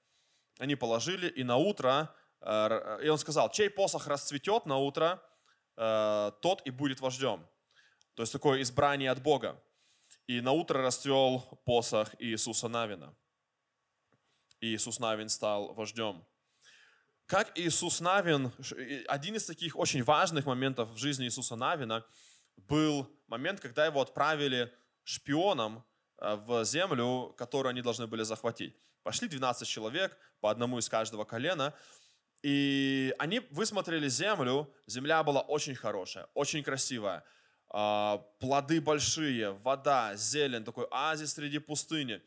Они 0.57 0.75
положили, 0.75 1.27
и 1.27 1.43
на 1.43 1.57
утро, 1.57 2.15
э, 2.39 3.00
и 3.03 3.10
он 3.10 3.17
сказал, 3.17 3.51
чей 3.51 3.69
посох 3.69 4.07
расцветет 4.07 4.65
на 4.65 4.77
утро, 4.77 5.22
э, 5.75 6.31
тот 6.41 6.62
и 6.65 6.72
будет 6.72 7.01
вождем. 7.01 7.46
То 8.13 8.24
есть 8.24 8.31
такое 8.31 8.62
избрание 8.62 9.12
от 9.12 9.22
Бога. 9.22 9.62
И 10.27 10.39
на 10.39 10.53
утро 10.53 10.81
расцвел 10.81 11.41
посох 11.65 12.15
Иисуса 12.19 12.69
Навина. 12.69 13.13
И 14.62 14.74
Иисус 14.74 15.00
Навин 15.00 15.27
стал 15.27 15.74
вождем. 15.74 16.25
Как 17.27 17.51
Иисус 17.60 18.00
Навин, 18.00 18.51
один 19.07 19.36
из 19.36 19.46
таких 19.46 19.75
очень 19.75 20.03
важных 20.03 20.46
моментов 20.46 20.89
в 20.89 20.98
жизни 20.98 21.25
Иисуса 21.25 21.55
Навина 21.55 22.03
был 22.55 23.07
момент, 23.27 23.60
когда 23.60 23.86
его 23.86 24.01
отправили 24.01 24.74
шпионом 25.03 25.84
Э, 26.19 26.36
в 26.36 26.65
землю, 26.65 27.34
которую 27.38 27.69
они 27.69 27.81
должны 27.81 28.07
были 28.07 28.24
захватить. 28.24 28.75
Пошли 29.03 29.27
12 29.27 29.67
человек, 29.67 30.17
по 30.41 30.50
одному 30.50 30.79
из 30.79 30.89
каждого 30.89 31.25
колена, 31.25 31.74
и 32.43 33.13
они 33.19 33.39
высмотрели 33.51 34.07
землю. 34.10 34.74
Земля 34.88 35.24
была 35.24 35.41
очень 35.41 35.75
хорошая, 35.75 36.27
очень 36.34 36.63
красивая. 36.63 37.24
а, 37.69 38.19
плоды 38.39 38.79
большие, 38.79 39.51
вода, 39.51 40.15
зелень, 40.15 40.63
такой 40.63 40.86
оазис 40.89 41.34
среди 41.34 41.60
пустыни. 41.60 42.22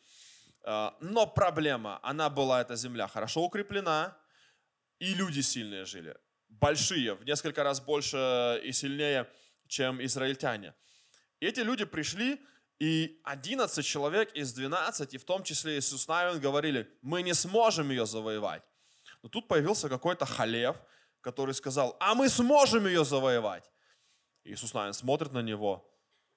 А, 0.64 0.94
но 1.00 1.26
проблема, 1.26 1.98
она 2.02 2.28
была, 2.28 2.60
эта 2.60 2.76
земля, 2.76 3.08
хорошо 3.08 3.42
укреплена, 3.44 4.18
и 5.00 5.14
люди 5.14 5.40
сильные 5.40 5.84
жили. 5.84 6.16
Большие, 6.48 7.14
в 7.14 7.24
несколько 7.24 7.64
раз 7.64 7.80
больше 7.80 8.60
и 8.62 8.72
сильнее, 8.72 9.26
чем 9.66 10.04
израильтяне. 10.04 10.74
И 11.40 11.46
эти 11.46 11.60
люди 11.60 11.84
пришли, 11.84 12.38
и 12.78 13.20
11 13.24 13.84
человек 13.84 14.32
из 14.34 14.52
12, 14.52 15.14
и 15.14 15.18
в 15.18 15.24
том 15.24 15.42
числе 15.42 15.78
Иисус 15.78 16.06
Навин, 16.06 16.40
говорили, 16.40 16.88
мы 17.02 17.22
не 17.22 17.34
сможем 17.34 17.90
ее 17.90 18.06
завоевать. 18.06 18.62
Но 19.22 19.28
тут 19.28 19.48
появился 19.48 19.88
какой-то 19.88 20.26
халев, 20.26 20.76
который 21.20 21.54
сказал, 21.54 21.96
а 22.00 22.14
мы 22.14 22.28
сможем 22.28 22.86
ее 22.86 23.04
завоевать. 23.04 23.70
Иисус 24.44 24.74
Навин 24.74 24.92
смотрит 24.92 25.32
на 25.32 25.42
него, 25.42 25.86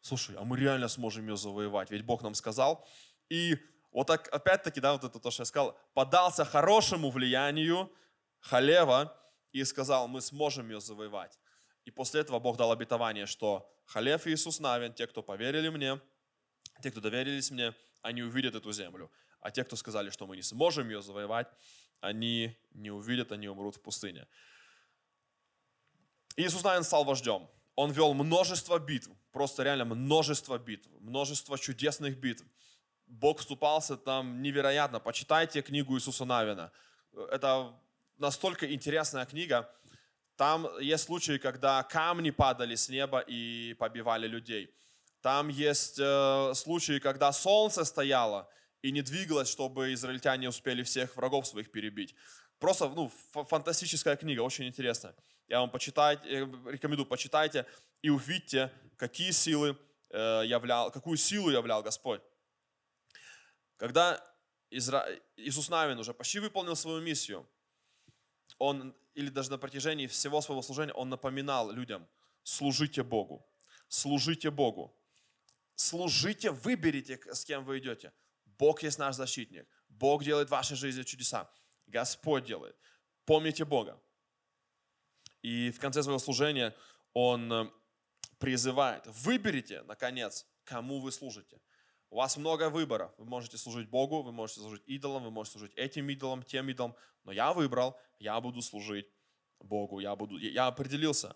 слушай, 0.01 0.35
а 0.37 0.43
мы 0.43 0.57
реально 0.57 0.87
сможем 0.87 1.27
ее 1.27 1.37
завоевать, 1.37 1.91
ведь 1.91 2.03
Бог 2.05 2.23
нам 2.23 2.33
сказал. 2.33 2.87
И 3.29 3.57
вот 3.91 4.07
так, 4.07 4.27
опять-таки, 4.33 4.79
да, 4.79 4.93
вот 4.93 5.03
это 5.03 5.19
то, 5.19 5.31
что 5.31 5.41
я 5.41 5.45
сказал, 5.45 5.77
подался 5.93 6.45
хорошему 6.45 7.09
влиянию 7.09 7.91
халева 8.43 9.15
и 9.51 9.63
сказал, 9.63 10.07
мы 10.07 10.21
сможем 10.21 10.69
ее 10.69 10.79
завоевать. 10.79 11.39
И 11.85 11.91
после 11.91 12.21
этого 12.21 12.39
Бог 12.39 12.57
дал 12.57 12.71
обетование, 12.71 13.25
что 13.25 13.69
халев 13.85 14.27
и 14.27 14.31
Иисус 14.31 14.59
Навин, 14.59 14.93
те, 14.93 15.07
кто 15.07 15.23
поверили 15.23 15.69
мне, 15.69 15.99
те, 16.81 16.91
кто 16.91 17.01
доверились 17.01 17.51
мне, 17.51 17.73
они 18.01 18.21
увидят 18.21 18.55
эту 18.55 18.71
землю. 18.71 19.11
А 19.39 19.51
те, 19.51 19.63
кто 19.63 19.75
сказали, 19.75 20.09
что 20.09 20.27
мы 20.27 20.35
не 20.35 20.41
сможем 20.41 20.89
ее 20.89 21.01
завоевать, 21.01 21.47
они 21.99 22.57
не 22.73 22.91
увидят, 22.91 23.31
они 23.31 23.47
умрут 23.47 23.75
в 23.75 23.81
пустыне. 23.81 24.27
Иисус 26.35 26.63
Навин 26.63 26.83
стал 26.83 27.03
вождем. 27.03 27.49
Он 27.75 27.91
вел 27.91 28.13
множество 28.13 28.77
битв, 28.77 29.09
просто 29.31 29.63
реально 29.63 29.85
множество 29.85 30.57
битв, 30.57 30.89
множество 30.99 31.57
чудесных 31.57 32.17
битв. 32.17 32.45
Бог 33.07 33.39
вступался 33.39 33.97
там 33.97 34.41
невероятно. 34.41 34.99
Почитайте 34.99 35.61
книгу 35.61 35.95
Иисуса 35.95 36.25
Навина. 36.25 36.71
Это 37.31 37.79
настолько 38.17 38.71
интересная 38.73 39.25
книга. 39.25 39.69
Там 40.35 40.67
есть 40.79 41.05
случаи, 41.05 41.37
когда 41.37 41.83
камни 41.83 42.31
падали 42.31 42.75
с 42.75 42.89
неба 42.89 43.19
и 43.19 43.75
побивали 43.79 44.27
людей. 44.27 44.73
Там 45.21 45.47
есть 45.47 45.99
э, 45.99 46.53
случаи, 46.55 46.99
когда 46.99 47.31
солнце 47.31 47.85
стояло 47.85 48.49
и 48.81 48.91
не 48.91 49.01
двигалось, 49.01 49.49
чтобы 49.49 49.93
израильтяне 49.93 50.49
успели 50.49 50.83
всех 50.83 51.15
врагов 51.15 51.47
своих 51.47 51.71
перебить. 51.71 52.15
Просто 52.59 52.89
ну, 52.89 53.11
фантастическая 53.31 54.15
книга, 54.15 54.41
очень 54.41 54.65
интересная. 54.65 55.15
Я 55.47 55.59
вам 55.59 55.69
почитать, 55.69 56.23
рекомендую, 56.25 57.05
почитайте 57.05 57.65
и 58.01 58.09
увидьте, 58.09 58.71
какие 58.97 59.31
силы 59.31 59.77
э, 60.09 60.43
являл, 60.45 60.91
какую 60.91 61.17
силу 61.17 61.49
являл 61.49 61.83
Господь. 61.83 62.21
Когда 63.77 64.21
Изра... 64.69 65.05
Иисус 65.37 65.69
Навин 65.69 65.99
уже 65.99 66.13
почти 66.13 66.39
выполнил 66.39 66.75
свою 66.75 67.01
миссию, 67.01 67.47
он, 68.59 68.95
или 69.13 69.29
даже 69.29 69.51
на 69.51 69.57
протяжении 69.57 70.07
всего 70.07 70.41
своего 70.41 70.61
служения, 70.61 70.93
он 70.93 71.09
напоминал 71.09 71.71
людям, 71.71 72.07
служите 72.43 73.03
Богу, 73.03 73.45
служите 73.87 74.49
Богу, 74.51 74.95
служите, 75.75 76.51
выберите, 76.51 77.19
с 77.31 77.45
кем 77.45 77.65
вы 77.65 77.79
идете. 77.79 78.11
Бог 78.57 78.83
есть 78.83 78.99
наш 78.99 79.15
защитник. 79.15 79.67
Бог 79.89 80.23
делает 80.23 80.47
в 80.47 80.51
вашей 80.51 80.75
жизни 80.75 81.03
чудеса. 81.03 81.49
Господь 81.87 82.45
делает. 82.45 82.75
Помните 83.25 83.65
Бога. 83.65 84.01
И 85.41 85.71
в 85.71 85.79
конце 85.79 86.01
своего 86.03 86.19
служения 86.19 86.75
он 87.13 87.51
э, 87.51 87.71
призывает, 88.39 89.03
выберите, 89.07 89.83
наконец, 89.83 90.45
кому 90.63 90.99
вы 90.99 91.11
служите. 91.11 91.59
У 92.13 92.15
вас 92.15 92.37
много 92.37 92.69
выборов. 92.69 93.11
Вы 93.17 93.25
можете 93.25 93.57
служить 93.57 93.89
Богу, 93.89 94.21
вы 94.21 94.31
можете 94.31 94.59
служить 94.59 94.83
идолам, 94.85 95.23
вы 95.23 95.31
можете 95.31 95.57
служить 95.57 95.75
этим 95.75 96.07
идолам, 96.11 96.43
тем 96.43 96.69
идолам. 96.69 96.95
Но 97.23 97.31
я 97.31 97.53
выбрал, 97.53 97.99
я 98.19 98.39
буду 98.39 98.61
служить 98.61 99.07
Богу, 99.59 99.99
я, 99.99 100.15
буду, 100.15 100.37
я 100.37 100.67
определился. 100.67 101.35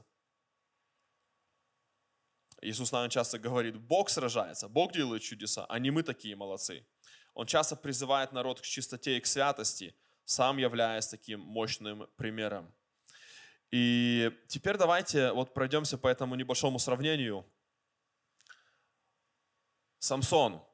Иисус 2.62 2.92
нам 2.92 3.10
часто 3.10 3.40
говорит, 3.40 3.76
Бог 3.76 4.12
сражается, 4.12 4.70
Бог 4.70 4.94
делает 4.94 5.24
чудеса, 5.24 5.66
а 5.68 5.80
не 5.80 5.90
мы 5.90 6.04
такие 6.04 6.36
молодцы. 6.36 6.86
Он 7.34 7.48
часто 7.48 7.76
призывает 7.76 8.32
народ 8.32 8.62
к 8.62 8.64
чистоте 8.64 9.18
и 9.18 9.20
к 9.20 9.26
святости, 9.26 9.96
сам 10.26 10.60
являясь 10.60 11.08
таким 11.08 11.40
мощным 11.40 12.08
примером. 12.18 12.72
И 13.72 14.32
теперь 14.48 14.78
давайте 14.78 15.32
вот 15.32 15.56
пройдемся 15.56 15.98
по 15.98 16.08
этому 16.08 16.36
небольшому 16.36 16.78
сравнению. 16.78 17.52
Самсон, 19.98 20.67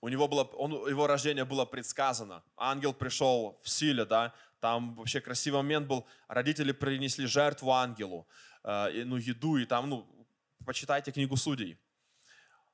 у 0.00 0.08
него 0.08 0.28
было, 0.28 0.44
он, 0.44 0.72
его 0.88 1.06
рождение 1.06 1.44
было 1.44 1.64
предсказано. 1.64 2.42
Ангел 2.56 2.94
пришел 2.94 3.60
в 3.62 3.68
силе, 3.68 4.04
да, 4.04 4.32
там 4.60 4.94
вообще 4.94 5.20
красивый 5.20 5.62
момент 5.62 5.86
был, 5.86 6.06
родители 6.28 6.72
принесли 6.72 7.26
жертву 7.26 7.72
ангелу, 7.72 8.26
э, 8.64 9.04
ну, 9.04 9.16
еду, 9.16 9.56
и 9.56 9.66
там, 9.66 9.88
ну, 9.90 10.26
почитайте 10.64 11.12
книгу 11.12 11.36
Судей. 11.36 11.78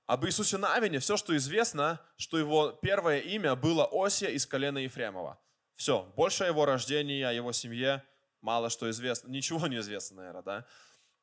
Об 0.06 0.24
Иисусе 0.24 0.56
Навине 0.56 1.00
все, 1.00 1.16
что 1.16 1.36
известно, 1.36 2.00
что 2.16 2.38
его 2.38 2.70
первое 2.70 3.18
имя 3.18 3.56
было 3.56 3.88
Осия 3.90 4.28
из 4.28 4.46
колена 4.46 4.78
Ефремова. 4.78 5.38
Все, 5.74 6.02
больше 6.16 6.44
о 6.44 6.46
его 6.46 6.64
рождении, 6.64 7.22
о 7.22 7.32
его 7.32 7.52
семье 7.52 8.04
мало 8.40 8.70
что 8.70 8.88
известно, 8.90 9.28
ничего 9.28 9.66
не 9.66 9.78
известно, 9.78 10.18
наверное, 10.18 10.42
да. 10.42 10.66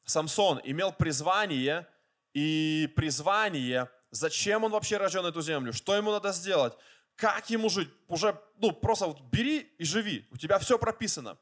Самсон 0.05 0.59
имел 0.65 0.91
призвание, 0.91 1.87
и 2.33 2.91
призвание, 2.95 3.89
зачем 4.13 4.63
он 4.63 4.71
вообще 4.71 4.97
рожден 4.97 5.25
эту 5.25 5.41
землю, 5.41 5.73
что 5.73 5.95
ему 5.95 6.11
надо 6.11 6.31
сделать, 6.31 6.73
как 7.15 7.49
ему 7.49 7.69
жить, 7.69 7.89
уже, 8.07 8.39
ну, 8.57 8.71
просто 8.71 9.07
вот 9.07 9.21
бери 9.21 9.59
и 9.77 9.83
живи, 9.83 10.27
у 10.31 10.37
тебя 10.37 10.59
все 10.59 10.77
прописано. 10.77 11.37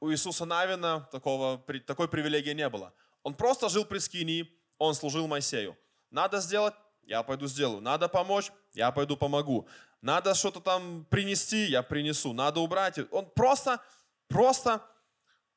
У 0.00 0.10
Иисуса 0.10 0.44
Навина 0.44 1.08
такого, 1.12 1.58
такой 1.86 2.08
привилегии 2.08 2.52
не 2.52 2.68
было. 2.68 2.92
Он 3.22 3.34
просто 3.34 3.68
жил 3.68 3.84
при 3.84 3.98
Скинии, 3.98 4.50
он 4.78 4.94
служил 4.94 5.26
Моисею. 5.26 5.76
Надо 6.10 6.40
сделать, 6.40 6.74
я 7.02 7.22
пойду 7.22 7.46
сделаю. 7.46 7.80
Надо 7.80 8.08
помочь, 8.08 8.50
я 8.72 8.90
пойду 8.90 9.16
помогу. 9.16 9.68
Надо 10.00 10.34
что-то 10.34 10.60
там 10.60 11.04
принести, 11.10 11.66
я 11.66 11.82
принесу. 11.82 12.32
Надо 12.32 12.60
убрать. 12.60 12.98
Он 13.10 13.26
просто, 13.30 13.80
просто, 14.28 14.82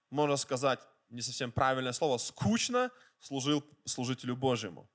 можно 0.09 0.35
сказать, 0.35 0.79
не 1.09 1.21
совсем 1.21 1.51
правильное 1.51 1.93
слово, 1.93 2.17
скучно 2.17 2.91
служил 3.19 3.63
служителю 3.85 4.35
Божьему. 4.35 4.89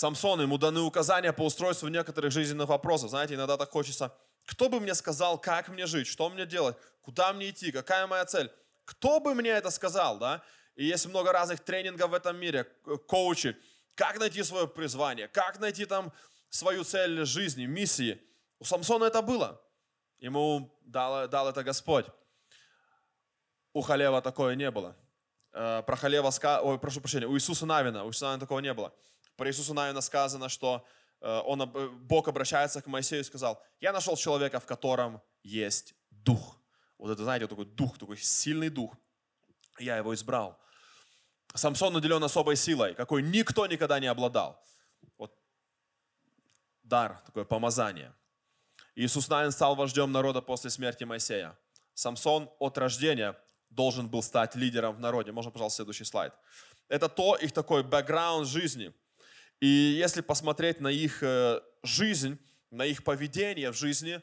Самсон, 0.00 0.40
ему 0.40 0.56
даны 0.56 0.80
указания 0.80 1.30
по 1.30 1.44
устройству 1.44 1.88
некоторых 1.88 2.32
жизненных 2.32 2.70
вопросов. 2.70 3.10
Знаете, 3.10 3.34
иногда 3.34 3.58
так 3.58 3.70
хочется, 3.70 4.16
кто 4.46 4.70
бы 4.70 4.80
мне 4.80 4.94
сказал, 4.94 5.38
как 5.38 5.68
мне 5.68 5.84
жить, 5.84 6.06
что 6.06 6.30
мне 6.30 6.46
делать, 6.46 6.74
куда 7.02 7.34
мне 7.34 7.50
идти, 7.50 7.70
какая 7.70 8.06
моя 8.06 8.24
цель. 8.24 8.50
Кто 8.86 9.20
бы 9.20 9.34
мне 9.34 9.50
это 9.50 9.68
сказал, 9.68 10.18
да? 10.18 10.42
И 10.74 10.86
есть 10.86 11.04
много 11.04 11.32
разных 11.32 11.60
тренингов 11.60 12.12
в 12.12 12.14
этом 12.14 12.38
мире, 12.38 12.64
коучи, 13.06 13.54
как 13.94 14.18
найти 14.18 14.42
свое 14.42 14.66
призвание, 14.66 15.28
как 15.28 15.60
найти 15.60 15.84
там 15.84 16.12
свою 16.48 16.82
цель 16.84 17.26
жизни, 17.26 17.66
миссии. 17.66 18.22
У 18.58 18.64
Самсона 18.64 19.04
это 19.04 19.20
было. 19.20 19.60
Ему 20.18 20.74
дал, 20.80 21.28
дал 21.28 21.50
это 21.50 21.62
Господь. 21.62 22.06
У 23.74 23.82
Халева 23.82 24.22
такое 24.22 24.54
не 24.54 24.70
было. 24.70 24.96
Э, 25.52 25.82
про 25.82 25.96
Халева, 25.96 26.32
ой, 26.62 26.78
прошу 26.78 27.02
прощения, 27.02 27.26
у 27.26 27.36
Иисуса 27.36 27.66
Навина, 27.66 28.04
у 28.04 28.08
Иисуса 28.08 28.24
Навина 28.24 28.40
такого 28.40 28.60
не 28.60 28.72
было. 28.72 28.94
Про 29.40 29.48
Иисуса 29.48 29.72
Навина 29.72 30.02
сказано, 30.02 30.50
что 30.50 30.86
э, 31.22 31.40
он, 31.46 31.66
Бог 32.06 32.28
обращается 32.28 32.82
к 32.82 32.86
Моисею 32.86 33.22
и 33.22 33.24
сказал, 33.24 33.62
я 33.80 33.90
нашел 33.90 34.14
человека, 34.14 34.60
в 34.60 34.66
котором 34.66 35.22
есть 35.42 35.94
дух. 36.10 36.58
Вот 36.98 37.10
это, 37.10 37.24
знаете, 37.24 37.46
вот 37.46 37.48
такой 37.48 37.64
дух, 37.64 37.98
такой 37.98 38.18
сильный 38.18 38.68
дух– 38.68 38.94
я 39.78 39.96
его 39.96 40.12
избрал. 40.12 40.60
Самсон 41.54 41.94
наделен 41.94 42.22
особой 42.22 42.54
силой, 42.54 42.94
какой 42.94 43.22
никто 43.22 43.66
никогда 43.66 43.98
не 43.98 44.08
обладал. 44.08 44.62
Вот 45.16 45.34
дар, 46.82 47.22
такое 47.24 47.46
помазание. 47.46 48.12
Иисус 48.94 49.26
Навин 49.30 49.52
стал 49.52 49.74
вождем 49.74 50.12
народа 50.12 50.42
после 50.42 50.68
смерти 50.68 51.04
Моисея. 51.04 51.58
Самсон 51.94 52.50
от 52.58 52.76
рождения 52.76 53.38
должен 53.70 54.06
был 54.06 54.22
стать 54.22 54.54
лидером 54.54 54.96
в 54.96 55.00
народе. 55.00 55.32
Можно, 55.32 55.50
пожалуйста, 55.50 55.76
следующий 55.76 56.04
слайд. 56.04 56.34
Это 56.88 57.08
то 57.08 57.36
их 57.36 57.52
такой 57.52 57.82
бэкграунд 57.82 58.46
жизни. 58.46 58.92
И 59.60 59.66
если 59.66 60.20
посмотреть 60.20 60.80
на 60.80 60.88
их 60.88 61.22
э, 61.22 61.60
жизнь, 61.82 62.38
на 62.70 62.86
их 62.86 63.04
поведение 63.04 63.70
в 63.70 63.76
жизни, 63.76 64.22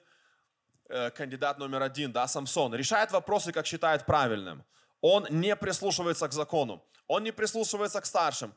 э, 0.90 1.12
кандидат 1.12 1.60
номер 1.60 1.84
один, 1.84 2.12
да, 2.12 2.28
Самсон, 2.28 2.74
решает 2.74 3.12
вопросы, 3.12 3.52
как 3.52 3.66
считает 3.66 4.06
правильным– 4.06 4.64
он 5.02 5.28
не 5.30 5.56
прислушивается 5.56 6.28
к 6.28 6.34
закону, 6.34 6.84
он 7.08 7.24
не 7.24 7.32
прислушивается 7.32 8.02
к 8.02 8.06
старшим. 8.06 8.54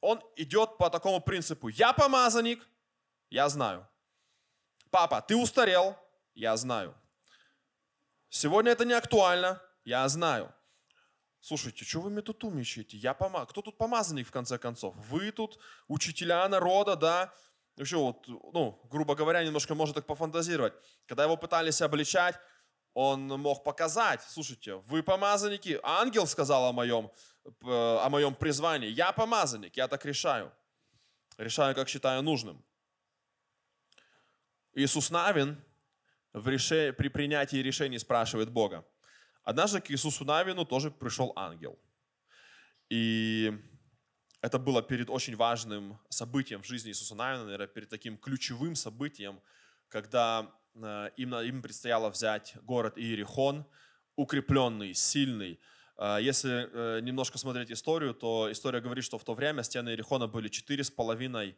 Он 0.00 0.22
идет 0.36 0.78
по 0.78 0.88
такому 0.88 1.20
принципу. 1.20 1.68
Я 1.68 1.92
помазанник, 1.92 2.66
я 3.28 3.48
знаю. 3.48 3.86
Папа, 4.90 5.20
ты 5.20 5.36
устарел, 5.36 5.96
я 6.34 6.56
знаю. 6.56 6.94
Сегодня 8.30 8.72
это 8.72 8.84
не 8.84 8.94
актуально, 8.94 9.60
я 9.84 10.08
знаю. 10.08 10.54
Слушайте, 11.40 11.84
что 11.84 12.00
вы 12.00 12.10
мне 12.10 12.22
тут 12.22 12.44
умничаете? 12.44 12.96
Я 12.98 13.14
помог. 13.14 13.48
Кто 13.50 13.62
тут 13.62 13.78
помазанник, 13.78 14.28
в 14.28 14.30
конце 14.30 14.58
концов? 14.58 14.94
Вы 15.08 15.32
тут 15.32 15.58
учителя 15.88 16.46
народа, 16.48 16.96
да? 16.96 17.32
Еще 17.76 17.96
вот, 17.96 18.28
ну, 18.28 18.78
грубо 18.90 19.14
говоря, 19.14 19.42
немножко 19.42 19.74
можно 19.74 19.94
так 19.94 20.06
пофантазировать. 20.06 20.74
Когда 21.06 21.24
его 21.24 21.36
пытались 21.36 21.80
обличать, 21.80 22.38
он 22.92 23.26
мог 23.26 23.64
показать, 23.64 24.22
слушайте, 24.22 24.74
вы 24.74 25.02
помазанники, 25.02 25.78
ангел 25.82 26.26
сказал 26.26 26.66
о 26.66 26.72
моем, 26.72 27.10
о 27.62 28.08
моем 28.10 28.34
призвании, 28.34 28.88
я 28.88 29.12
помазанник, 29.12 29.76
я 29.76 29.88
так 29.88 30.04
решаю. 30.04 30.52
Решаю, 31.38 31.74
как 31.74 31.88
считаю 31.88 32.22
нужным. 32.22 32.62
Иисус 34.74 35.10
Навин 35.10 35.56
в 36.32 36.48
реше... 36.48 36.92
при 36.92 37.08
принятии 37.08 37.56
решений 37.56 37.98
спрашивает 37.98 38.50
Бога. 38.50 38.84
Однажды 39.44 39.80
к 39.80 39.90
Иисусу 39.90 40.24
Навину 40.24 40.64
тоже 40.64 40.90
пришел 40.90 41.32
ангел. 41.36 41.78
И 42.88 43.52
это 44.42 44.58
было 44.58 44.82
перед 44.82 45.10
очень 45.10 45.36
важным 45.36 45.98
событием 46.08 46.62
в 46.62 46.66
жизни 46.66 46.90
Иисуса 46.90 47.14
Навина, 47.14 47.44
наверное, 47.44 47.66
перед 47.66 47.88
таким 47.88 48.16
ключевым 48.16 48.74
событием, 48.74 49.40
когда 49.88 50.50
э, 50.74 51.10
им, 51.16 51.34
им 51.34 51.62
предстояло 51.62 52.10
взять 52.10 52.56
город 52.62 52.96
Иерихон, 52.96 53.66
укрепленный, 54.16 54.94
сильный. 54.94 55.60
Э, 55.98 56.18
если 56.20 56.68
э, 56.72 57.00
немножко 57.00 57.38
смотреть 57.38 57.70
историю, 57.70 58.14
то 58.14 58.50
история 58.50 58.80
говорит, 58.80 59.04
что 59.04 59.18
в 59.18 59.24
то 59.24 59.34
время 59.34 59.62
стены 59.62 59.90
Иерихона 59.90 60.26
были 60.26 60.50
4,5 60.50 61.54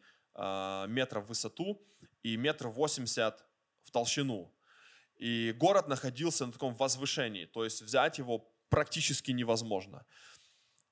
метра 0.89 1.21
в 1.21 1.27
высоту 1.27 1.87
и 2.23 2.39
метр 2.39 2.69
восемьдесят 2.69 3.45
в 3.83 3.91
толщину. 3.91 4.51
И 5.23 5.53
город 5.53 5.87
находился 5.87 6.47
на 6.47 6.53
таком 6.53 6.75
возвышении, 6.75 7.45
то 7.45 7.63
есть 7.63 7.81
взять 7.81 8.19
его 8.19 8.45
практически 8.69 9.31
невозможно. 9.31 10.05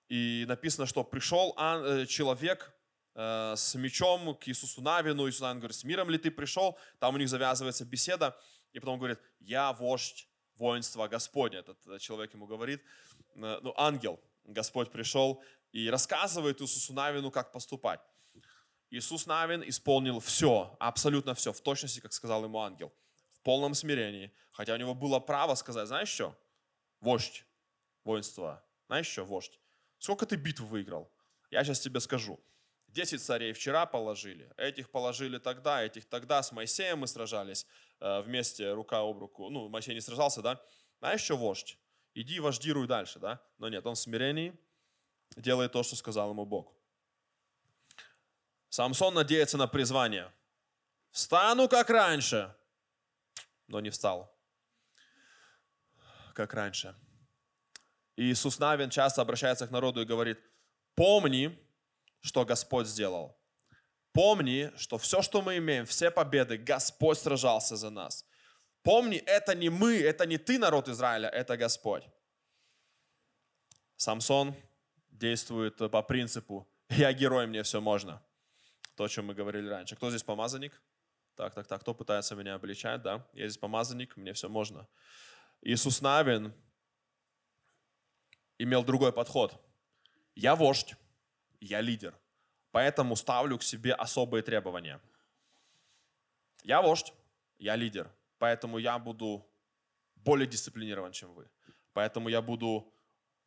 И 0.08 0.44
написано, 0.46 0.86
что 0.86 1.02
пришел 1.02 1.52
э, 1.58 2.06
человек 2.06 2.72
э, 3.16 3.54
с 3.56 3.74
мечом 3.74 4.36
к 4.36 4.46
Иисусу 4.46 4.82
Навину, 4.82 5.28
Иисус 5.28 5.40
Навин 5.40 5.58
говорит, 5.58 5.76
с 5.76 5.82
миром 5.82 6.10
ли 6.10 6.16
ты 6.16 6.30
пришел? 6.30 6.78
Там 7.00 7.16
у 7.16 7.18
них 7.18 7.28
завязывается 7.28 7.84
беседа, 7.84 8.36
и 8.72 8.78
потом 8.78 8.98
говорит, 8.98 9.18
я 9.40 9.72
вождь 9.72 10.28
воинства 10.54 11.08
Господня. 11.08 11.58
Этот 11.58 11.84
э, 11.88 11.98
человек 11.98 12.32
ему 12.32 12.46
говорит, 12.46 12.84
ну, 13.34 13.74
ангел, 13.76 14.20
Господь 14.44 14.92
пришел 14.92 15.42
и 15.72 15.90
рассказывает 15.90 16.62
Иисусу 16.62 16.92
Навину, 16.92 17.32
как 17.32 17.50
поступать. 17.50 18.00
Иисус 18.90 19.26
Навин 19.26 19.64
исполнил 19.68 20.20
все, 20.20 20.76
абсолютно 20.78 21.34
все, 21.34 21.52
в 21.52 21.60
точности, 21.60 21.98
как 21.98 22.12
сказал 22.12 22.44
ему 22.44 22.60
ангел 22.60 22.92
в 23.40 23.42
полном 23.42 23.74
смирении. 23.74 24.32
Хотя 24.52 24.74
у 24.74 24.76
него 24.76 24.94
было 24.94 25.18
право 25.18 25.54
сказать, 25.54 25.88
знаешь 25.88 26.08
что, 26.08 26.36
вождь 27.00 27.46
воинства, 28.04 28.62
знаешь 28.86 29.06
что, 29.06 29.24
вождь, 29.24 29.58
сколько 29.98 30.26
ты 30.26 30.36
битв 30.36 30.60
выиграл? 30.60 31.10
Я 31.50 31.64
сейчас 31.64 31.80
тебе 31.80 32.00
скажу. 32.00 32.38
Десять 32.88 33.22
царей 33.22 33.52
вчера 33.52 33.86
положили, 33.86 34.52
этих 34.56 34.90
положили 34.90 35.38
тогда, 35.38 35.82
этих 35.82 36.06
тогда. 36.06 36.42
С 36.42 36.52
Моисеем 36.52 36.98
мы 36.98 37.06
сражались 37.06 37.66
э, 38.00 38.20
вместе, 38.22 38.72
рука 38.72 38.98
об 38.98 39.18
руку. 39.18 39.48
Ну, 39.48 39.68
Моисей 39.68 39.94
не 39.94 40.00
сражался, 40.00 40.42
да? 40.42 40.60
Знаешь 40.98 41.20
что, 41.22 41.36
вождь? 41.36 41.78
Иди 42.14 42.40
вождируй 42.40 42.88
дальше, 42.88 43.20
да? 43.20 43.40
Но 43.58 43.68
нет, 43.68 43.86
он 43.86 43.94
в 43.94 43.98
смирении 43.98 44.58
делает 45.36 45.72
то, 45.72 45.82
что 45.84 45.94
сказал 45.96 46.30
ему 46.30 46.44
Бог. 46.44 46.74
Самсон 48.68 49.14
надеется 49.14 49.56
на 49.56 49.68
призвание. 49.68 50.32
Встану, 51.12 51.68
как 51.68 51.90
раньше, 51.90 52.54
но 53.70 53.80
не 53.80 53.90
встал, 53.90 54.36
как 56.34 56.54
раньше. 56.54 56.94
И 58.16 58.30
Иисус 58.30 58.58
Навин 58.58 58.90
часто 58.90 59.22
обращается 59.22 59.66
к 59.66 59.70
народу 59.70 60.02
и 60.02 60.04
говорит, 60.04 60.38
помни, 60.94 61.58
что 62.20 62.44
Господь 62.44 62.86
сделал. 62.86 63.38
Помни, 64.12 64.72
что 64.76 64.98
все, 64.98 65.22
что 65.22 65.40
мы 65.40 65.56
имеем, 65.58 65.86
все 65.86 66.10
победы, 66.10 66.58
Господь 66.58 67.18
сражался 67.18 67.76
за 67.76 67.90
нас. 67.90 68.26
Помни, 68.82 69.18
это 69.18 69.54
не 69.54 69.70
мы, 69.70 70.00
это 70.00 70.26
не 70.26 70.36
ты, 70.36 70.58
народ 70.58 70.88
Израиля, 70.88 71.28
это 71.28 71.56
Господь. 71.56 72.02
Самсон 73.96 74.54
действует 75.10 75.76
по 75.76 76.02
принципу 76.02 76.66
«я 76.88 77.12
герой, 77.12 77.46
мне 77.46 77.62
все 77.62 77.80
можно». 77.80 78.20
То, 78.96 79.04
о 79.04 79.08
чем 79.08 79.26
мы 79.26 79.34
говорили 79.34 79.68
раньше. 79.68 79.96
Кто 79.96 80.10
здесь 80.10 80.22
помазанник? 80.22 80.82
Так, 81.40 81.54
так, 81.54 81.66
так, 81.66 81.80
кто 81.80 81.94
пытается 81.94 82.36
меня 82.36 82.54
обличать, 82.54 83.00
да? 83.00 83.26
Я 83.32 83.48
здесь 83.48 83.56
помазанник, 83.56 84.14
мне 84.18 84.34
все 84.34 84.50
можно. 84.50 84.86
Иисус 85.62 86.02
Навин 86.02 86.52
имел 88.58 88.84
другой 88.84 89.10
подход. 89.10 89.58
Я 90.34 90.54
вождь, 90.54 90.96
я 91.58 91.80
лидер, 91.80 92.14
поэтому 92.72 93.16
ставлю 93.16 93.56
к 93.56 93.62
себе 93.62 93.94
особые 93.94 94.42
требования. 94.42 95.00
Я 96.62 96.82
вождь, 96.82 97.14
я 97.58 97.74
лидер, 97.74 98.12
поэтому 98.38 98.76
я 98.76 98.98
буду 98.98 99.50
более 100.16 100.46
дисциплинирован, 100.46 101.12
чем 101.12 101.32
вы. 101.32 101.48
Поэтому 101.94 102.28
я 102.28 102.42
буду 102.42 102.92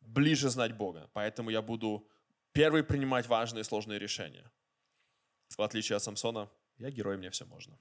ближе 0.00 0.50
знать 0.50 0.72
Бога. 0.72 1.08
Поэтому 1.12 1.50
я 1.50 1.62
буду 1.62 2.08
первый 2.50 2.82
принимать 2.82 3.28
важные 3.28 3.60
и 3.60 3.64
сложные 3.64 4.00
решения. 4.00 4.50
В 5.56 5.62
отличие 5.62 5.94
от 5.94 6.02
Самсона, 6.02 6.50
я 6.78 6.90
герой, 6.90 7.16
мне 7.16 7.30
все 7.30 7.44
можно. 7.44 7.78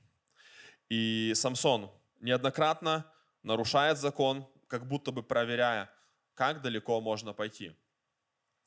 И 0.90 1.34
Самсон 1.36 1.92
неоднократно 2.20 3.12
нарушает 3.42 3.98
закон, 3.98 4.48
как 4.68 4.88
будто 4.88 5.12
бы 5.12 5.24
проверяя, 5.24 5.90
как 6.34 6.62
далеко 6.62 7.02
можно 7.02 7.34
пойти. 7.34 7.76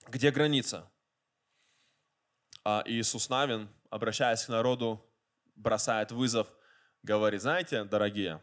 Где 0.08 0.30
граница? 0.30 0.90
А 2.64 2.82
Иисус 2.86 3.28
Навин, 3.28 3.68
обращаясь 3.90 4.44
к 4.44 4.48
народу, 4.48 5.04
бросает 5.54 6.12
вызов, 6.12 6.48
говорит, 7.02 7.42
знаете, 7.42 7.84
дорогие, 7.84 8.42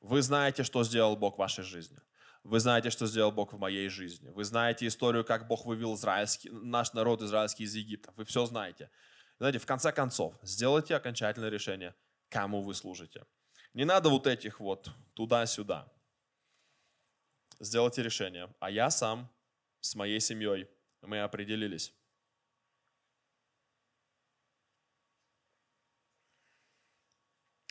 вы 0.00 0.22
знаете, 0.22 0.62
что 0.62 0.84
сделал 0.84 1.16
Бог 1.16 1.36
в 1.36 1.38
вашей 1.38 1.64
жизни. 1.64 1.98
Вы 2.44 2.60
знаете, 2.60 2.90
что 2.90 3.06
сделал 3.06 3.32
Бог 3.32 3.52
в 3.52 3.58
моей 3.58 3.88
жизни. 3.88 4.30
Вы 4.30 4.44
знаете 4.44 4.86
историю, 4.86 5.24
как 5.24 5.48
Бог 5.48 5.66
вывел 5.66 5.94
израильский, 5.94 6.50
наш 6.50 6.92
народ 6.92 7.20
израильский 7.22 7.64
из 7.64 7.74
Египта. 7.74 8.12
Вы 8.16 8.24
все 8.24 8.46
знаете. 8.46 8.90
Знаете, 9.38 9.58
в 9.58 9.66
конце 9.66 9.92
концов, 9.92 10.34
сделайте 10.42 10.96
окончательное 10.96 11.48
решение, 11.48 11.94
кому 12.28 12.62
вы 12.62 12.74
служите. 12.74 13.24
Не 13.72 13.84
надо 13.84 14.08
вот 14.08 14.26
этих 14.26 14.60
вот 14.60 14.90
туда-сюда. 15.14 15.92
Сделайте 17.60 18.02
решение. 18.02 18.52
А 18.58 18.70
я 18.70 18.90
сам 18.90 19.32
с 19.80 19.94
моей 19.94 20.20
семьей, 20.20 20.68
мы 21.02 21.20
определились. 21.20 21.94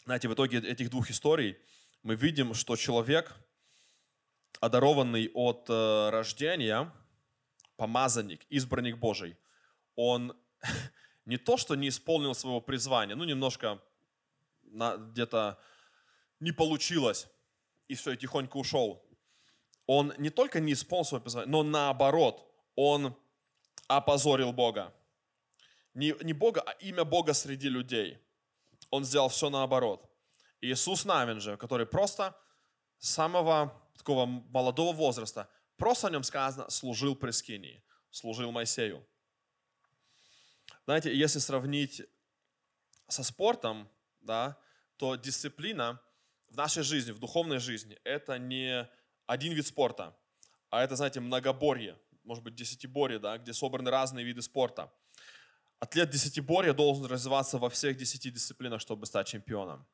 Знаете, 0.05 0.29
в 0.29 0.33
итоге 0.33 0.59
этих 0.59 0.89
двух 0.89 1.09
историй 1.09 1.57
мы 2.01 2.15
видим, 2.15 2.53
что 2.53 2.77
человек, 2.77 3.35
одарованный 4.61 5.29
от 5.33 5.69
э, 5.69 6.09
рождения, 6.11 6.93
помазанник, 7.75 8.45
избранник 8.49 8.97
Божий, 8.97 9.37
он 9.95 10.33
не 11.27 11.37
то, 11.37 11.57
что 11.57 11.75
не 11.75 11.89
исполнил 11.89 12.33
своего 12.33 12.61
призвания, 12.61 13.15
ну, 13.15 13.25
немножко 13.25 13.81
где-то 14.63 15.59
не 16.39 16.53
получилось, 16.53 17.27
и 17.89 17.95
все, 17.95 18.13
и 18.13 18.17
тихонько 18.17 18.55
ушел. 18.55 19.05
Он 19.87 20.13
не 20.17 20.29
только 20.29 20.61
не 20.61 20.71
исполнил 20.71 21.05
свое 21.05 21.21
призвание, 21.21 21.51
но 21.51 21.63
наоборот, 21.63 22.49
он 22.75 23.13
опозорил 23.87 24.53
Бога. 24.53 24.93
Не, 25.93 26.15
не 26.21 26.31
Бога, 26.31 26.61
а 26.61 26.71
имя 26.71 27.03
Бога 27.03 27.33
среди 27.33 27.67
людей. 27.67 28.17
Он 28.89 29.03
сделал 29.03 29.27
все 29.27 29.49
наоборот. 29.49 30.09
Иисус 30.61 31.03
Навин 31.03 31.41
же, 31.41 31.57
который 31.57 31.85
просто 31.85 32.37
с 32.99 33.09
самого 33.09 33.73
такого 33.97 34.25
молодого 34.25 34.93
возраста, 34.93 35.49
просто 35.75 36.07
о 36.07 36.11
нем 36.11 36.23
сказано, 36.23 36.69
служил 36.69 37.17
при 37.17 37.31
Скинии, 37.31 37.83
служил 38.11 38.51
Моисею. 38.51 39.05
Знаете, 40.87 41.13
если 41.13 41.39
сравнить 41.39 42.01
со 43.09 43.21
спортом, 43.21 43.89
да, 44.21 44.57
то 44.95 45.17
дисциплина 45.17 46.01
в 46.47 46.55
нашей 46.55 46.81
жизни, 46.81 47.11
в 47.11 47.19
духовной 47.19 47.59
жизни, 47.59 47.99
это 48.05 48.39
не 48.39 48.89
один 49.25 49.51
вид 49.51 49.67
спорта, 49.67 50.17
а 50.69 50.81
это, 50.81 50.95
знаете, 50.95 51.19
многоборье, 51.19 51.99
может 52.23 52.41
быть, 52.41 52.55
десятиборье, 52.55 53.19
да, 53.19 53.37
где 53.37 53.51
собраны 53.51 53.91
разные 53.91 54.25
виды 54.25 54.41
спорта. 54.41 54.89
Атлет 55.81 56.09
десятиборья 56.09 56.71
должен 56.71 57.03
развиваться 57.03 57.57
во 57.57 57.69
всех 57.69 57.97
десяти 57.97 58.31
дисциплинах, 58.31 58.79
чтобы 58.79 59.05
стать 59.07 59.27
чемпионом. 59.27 59.85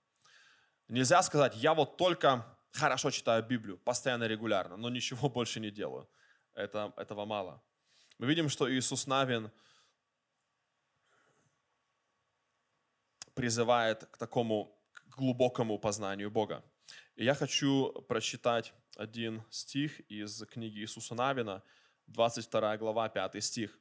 Нельзя 0.90 1.24
сказать, 1.24 1.56
я 1.56 1.74
вот 1.74 1.98
только 1.98 2.46
хорошо 2.72 3.10
читаю 3.10 3.42
Библию, 3.42 3.80
постоянно, 3.80 4.26
регулярно, 4.26 4.78
но 4.78 4.90
ничего 4.92 5.28
больше 5.38 5.60
не 5.60 5.72
делаю. 5.72 6.08
Это, 6.54 6.94
этого 6.98 7.26
мало. 7.26 7.64
Мы 8.20 8.28
видим, 8.28 8.48
что 8.48 8.72
Иисус 8.72 9.08
Навин– 9.08 9.52
призывает 13.36 14.06
к 14.06 14.18
такому 14.18 14.78
глубокому 15.08 15.80
познанию 15.80 16.32
Бога. 16.32 16.64
И 17.16 17.24
я 17.24 17.36
хочу 17.36 17.92
прочитать 18.08 18.74
один 18.98 19.44
стих 19.50 20.00
из 20.12 20.44
книги 20.46 20.80
Иисуса 20.80 21.16
Навина, 21.16 21.64
22 22.08 22.78
глава, 22.78 23.10
5 23.10 23.44
стих. 23.44 23.80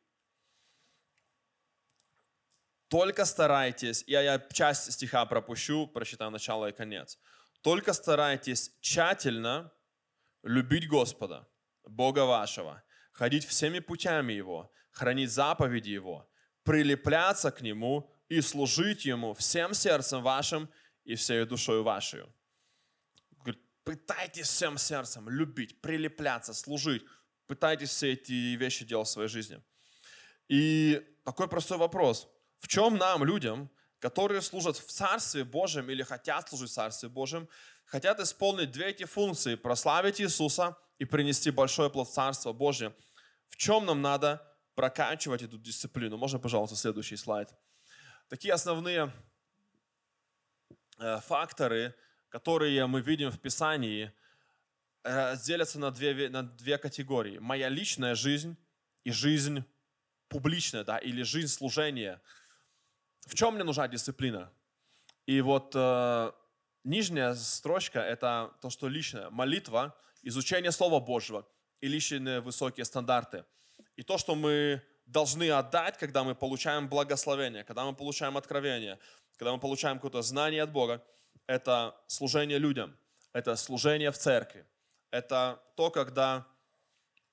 Только 2.89 3.25
старайтесь, 3.25 4.05
я, 4.07 4.21
я 4.21 4.39
часть 4.39 4.93
стиха 4.93 5.25
пропущу, 5.25 5.87
прочитаю 5.87 6.31
начало 6.31 6.69
и 6.69 6.73
конец. 6.73 7.19
Только 7.63 7.95
старайтесь 7.95 8.71
тщательно 8.81 9.73
любить 10.43 10.89
Господа, 10.89 11.49
Бога 11.85 12.27
вашего, 12.27 12.83
ходить 13.13 13.47
всеми 13.47 13.79
путями 13.79 14.35
Его, 14.35 14.71
хранить 14.91 15.31
заповеди 15.31 15.91
Его, 15.91 16.29
прилепляться 16.65 17.51
к 17.51 17.63
Нему 17.63 18.11
и 18.33 18.41
служить 18.41 19.05
Ему 19.05 19.35
всем 19.35 19.75
сердцем 19.75 20.23
вашим 20.23 20.69
и 21.05 21.15
всей 21.15 21.45
душой 21.45 21.83
вашей. 21.83 22.25
Говорит, 23.33 23.61
пытайтесь 23.85 24.49
всем 24.49 24.79
сердцем 24.79 25.29
любить, 25.29 25.81
прилепляться, 25.83 26.55
служить. 26.55 27.05
Пытайтесь 27.47 27.91
все 27.91 28.13
эти 28.13 28.57
вещи 28.57 28.85
делать 28.85 29.09
в 29.09 29.11
своей 29.11 29.29
жизни. 29.29 29.63
И 30.49 31.03
такой 31.25 31.49
простой 31.49 31.79
вопрос– 31.79 32.29
в 32.63 32.69
чем 32.69 32.97
нам, 32.97 33.25
людям, 33.25 33.69
которые 33.99 34.41
служат 34.41 34.77
в 34.77 34.87
Царстве 34.87 35.43
Божьем 35.43 35.91
или 35.91 36.05
хотят 36.05 36.49
служить 36.49 36.71
в 36.71 36.75
Царстве 36.75 37.09
Божьем, 37.09 37.49
хотят 37.85 38.21
исполнить 38.21 38.71
две 38.71 38.91
эти 38.91 39.05
функции, 39.05 39.57
прославить 39.57 40.21
Иисуса 40.21 40.79
и 40.99 41.05
принести 41.05 41.51
большое 41.51 41.91
плод 41.91 42.09
в 42.09 42.13
Царство 42.13 42.53
Божье. 42.53 42.95
В 43.49 43.57
чем 43.57 43.85
нам 43.85 44.01
надо 44.01 44.41
прокачивать 44.77 45.43
эту 45.43 45.59
дисциплину? 45.59 46.17
Можно, 46.17 46.39
пожалуйста, 46.39 46.77
следующий 46.77 47.17
слайд. 47.17 47.49
Такие 48.33 48.55
основные 48.55 49.13
э, 50.99 51.21
факторы, 51.21 51.95
которые 52.31 52.87
мы 52.87 53.03
видим 53.03 53.31
в 53.31 53.39
Писании, 53.39 54.11
разделятся 55.03 55.79
на 55.79 55.91
две, 55.91 56.31
на 56.31 56.43
две 56.43 56.79
категории. 56.79 57.37
Моя 57.37 57.69
личная 57.69 58.15
жизнь 58.15 58.57
и 59.05 59.13
жизнь 59.13 59.63
публичная, 60.29 60.83
да, 60.83 60.97
или 60.97 61.23
жизнь 61.23 61.49
служения– 61.49 62.23
в 63.27 63.35
чем 63.35 63.55
мне 63.55 63.65
нужна 63.65 63.89
дисциплина? 63.89 64.51
И 65.27 65.41
вот 65.41 65.73
э, 65.75 66.33
нижняя 66.85 67.35
строчка– 67.35 68.01
это 68.01 68.53
то, 68.61 68.71
что 68.71 68.89
личное. 68.89 69.31
Молитва, 69.31 69.97
изучение 70.23 70.73
Слова 70.73 71.01
Божьего 71.01 71.47
и 71.81 71.89
личные 71.89 72.41
высокие 72.41 72.85
стандарты. 72.85 73.45
И 73.97 74.03
то, 74.03 74.19
что 74.19 74.35
мы 74.35 74.83
должны 75.13 75.51
отдать, 75.51 75.99
когда 75.99 76.25
мы 76.25 76.35
получаем 76.35 76.89
благословение, 76.89 77.65
когда 77.65 77.85
мы 77.85 77.95
получаем 77.95 78.37
откровение, 78.37 78.99
когда 79.37 79.53
мы 79.53 79.61
получаем 79.61 79.97
какое-то 79.97 80.23
знание 80.23 80.63
от 80.63 80.73
Бога, 80.73 81.05
это 81.47 81.95
служение 82.07 82.59
людям, 82.59 82.97
это 83.33 83.57
служение 83.57 84.11
в 84.11 84.19
церкви. 84.19 84.65
Это 85.11 85.63
то, 85.77 85.91
когда 85.91 86.47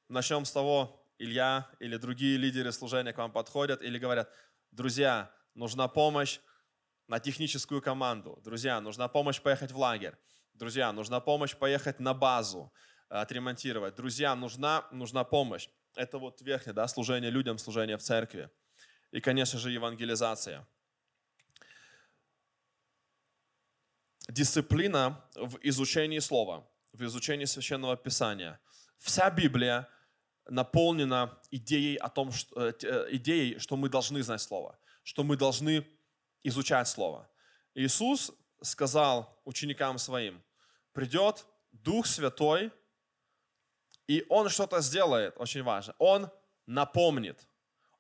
начнем 0.10 0.44
с 0.46 0.52
того, 0.52 0.96
Илья 1.18 1.70
или 1.80 1.98
другие 1.98 2.38
лидеры 2.38 2.72
служения 2.72 3.14
к 3.14 3.18
вам 3.18 3.32
подходят 3.32 3.82
или 3.82 3.98
говорят, 3.98 4.30
друзья, 4.72 5.32
нужна 5.54 5.88
помощь 5.88 6.40
на 7.08 7.20
техническую 7.20 7.82
команду. 7.82 8.40
Друзья, 8.44 8.80
нужна 8.82 9.08
помощь 9.08 9.42
поехать 9.42 9.72
в 9.72 9.78
лагерь. 9.78 10.16
Друзья, 10.54 10.92
нужна 10.92 11.20
помощь 11.20 11.56
поехать 11.56 12.00
на 12.00 12.14
базу, 12.14 12.72
э, 13.10 13.16
отремонтировать. 13.16 13.96
Друзья, 13.96 14.36
нужна, 14.36 14.86
нужна 14.92 15.24
помощь. 15.24 15.70
Это 15.96 16.18
вот 16.18 16.42
верхнее, 16.42 16.74
да, 16.74 16.88
служение 16.88 17.32
людям, 17.32 17.58
служение 17.58 17.98
в 17.98 18.02
церкви. 18.02 18.50
И, 19.12 19.22
конечно 19.22 19.60
же, 19.60 19.72
евангелизация. 19.72 20.68
Дисциплина 24.28 25.26
в 25.36 25.58
изучении 25.64 26.20
слова, 26.20 26.68
в 26.94 27.04
изучении 27.04 27.46
священного 27.46 27.98
писания. 27.98 28.60
Вся 28.98 29.30
Библия 29.32 29.88
наполнена 30.48 31.40
идеей, 31.52 31.96
о 31.98 32.10
том, 32.10 32.32
что, 32.32 32.68
э, 32.68 32.74
э, 32.84 33.08
идеей, 33.12 33.60
что 33.60 33.76
мы 33.76 33.90
должны 33.90 34.22
знать 34.22 34.42
слово 34.42 34.80
что 35.10 35.24
мы 35.24 35.38
должны 35.38 35.88
изучать 36.44 36.88
Слово. 36.88 37.28
Иисус 37.74 38.32
сказал 38.62 39.42
ученикам 39.44 39.98
своим, 39.98 40.44
придет 40.94 41.48
Дух 41.72 42.06
Святой, 42.06 42.72
и 44.10 44.26
Он 44.28 44.50
что-то 44.50 44.82
сделает, 44.82 45.36
очень 45.38 45.62
важно. 45.62 45.94
Он 46.00 46.32
напомнит. 46.66 47.48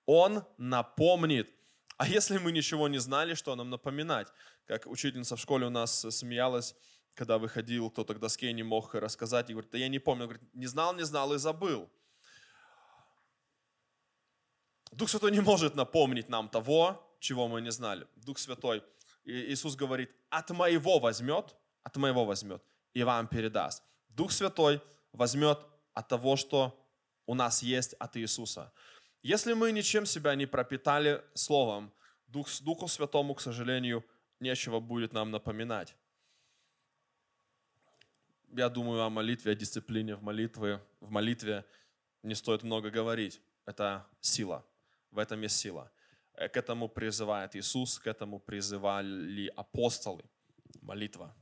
Он 0.07 0.43
напомнит. 0.57 1.53
А 1.97 2.07
если 2.07 2.39
мы 2.39 2.51
ничего 2.51 2.87
не 2.87 2.97
знали, 2.97 3.35
что 3.35 3.55
нам 3.55 3.69
напоминать? 3.69 4.27
Как 4.65 4.87
учительница 4.87 5.35
в 5.35 5.39
школе 5.39 5.67
у 5.67 5.69
нас 5.69 5.99
смеялась, 6.09 6.75
когда 7.13 7.37
выходил 7.37 7.91
кто-то 7.91 8.15
к 8.15 8.19
доске 8.19 8.49
и 8.49 8.53
не 8.53 8.63
мог 8.63 8.95
рассказать, 8.95 9.51
и 9.51 9.53
говорит, 9.53 9.69
да 9.69 9.77
я 9.77 9.87
не 9.87 9.99
помню. 9.99 10.23
Говорит, 10.23 10.41
не 10.55 10.65
знал, 10.65 10.95
не 10.95 11.03
знал 11.03 11.31
и 11.33 11.37
забыл. 11.37 11.87
Дух 14.91 15.09
Святой 15.09 15.31
не 15.31 15.41
может 15.41 15.75
напомнить 15.75 16.27
нам 16.27 16.49
того, 16.49 17.07
чего 17.19 17.47
мы 17.47 17.61
не 17.61 17.71
знали. 17.71 18.07
Дух 18.15 18.39
Святой, 18.39 18.83
Иисус 19.25 19.75
говорит, 19.75 20.09
от 20.31 20.49
моего 20.49 20.97
возьмет, 20.97 21.55
от 21.83 21.97
моего 21.97 22.25
возьмет 22.25 22.63
и 22.95 23.03
вам 23.03 23.27
передаст. 23.27 23.83
Дух 24.07 24.31
Святой 24.31 24.81
возьмет 25.11 25.59
от 25.99 26.07
того, 26.07 26.37
что 26.37 26.79
у 27.25 27.35
нас 27.35 27.61
есть 27.61 27.93
от 27.99 28.15
Иисуса. 28.15 28.71
Если 29.21 29.53
мы 29.53 29.71
ничем 29.71 30.05
себя 30.05 30.35
не 30.35 30.45
пропитали 30.45 31.21
Словом, 31.33 31.91
Дух, 32.27 32.47
Духу 32.61 32.87
Святому, 32.87 33.35
к 33.35 33.41
сожалению, 33.41 34.03
нечего 34.39 34.79
будет 34.79 35.13
нам 35.13 35.31
напоминать. 35.31 35.95
Я 38.57 38.69
думаю 38.69 39.01
о 39.01 39.09
молитве, 39.09 39.51
о 39.51 39.55
дисциплине 39.55 40.15
в 40.15 40.23
молитве. 40.23 40.81
В 41.01 41.11
молитве 41.11 41.65
не 42.23 42.35
стоит 42.35 42.63
много 42.63 42.89
говорить. 42.89 43.41
Это 43.65 44.07
сила. 44.21 44.65
В 45.11 45.19
этом 45.19 45.41
есть 45.41 45.57
сила. 45.57 45.91
Э, 46.33 46.47
к 46.47 46.55
этому 46.55 46.87
призывает 46.87 47.55
Иисус, 47.55 47.99
к 47.99 48.07
этому 48.07 48.39
призывали 48.39 49.51
апостолы. 49.55 50.23
Молитва. 50.81 51.35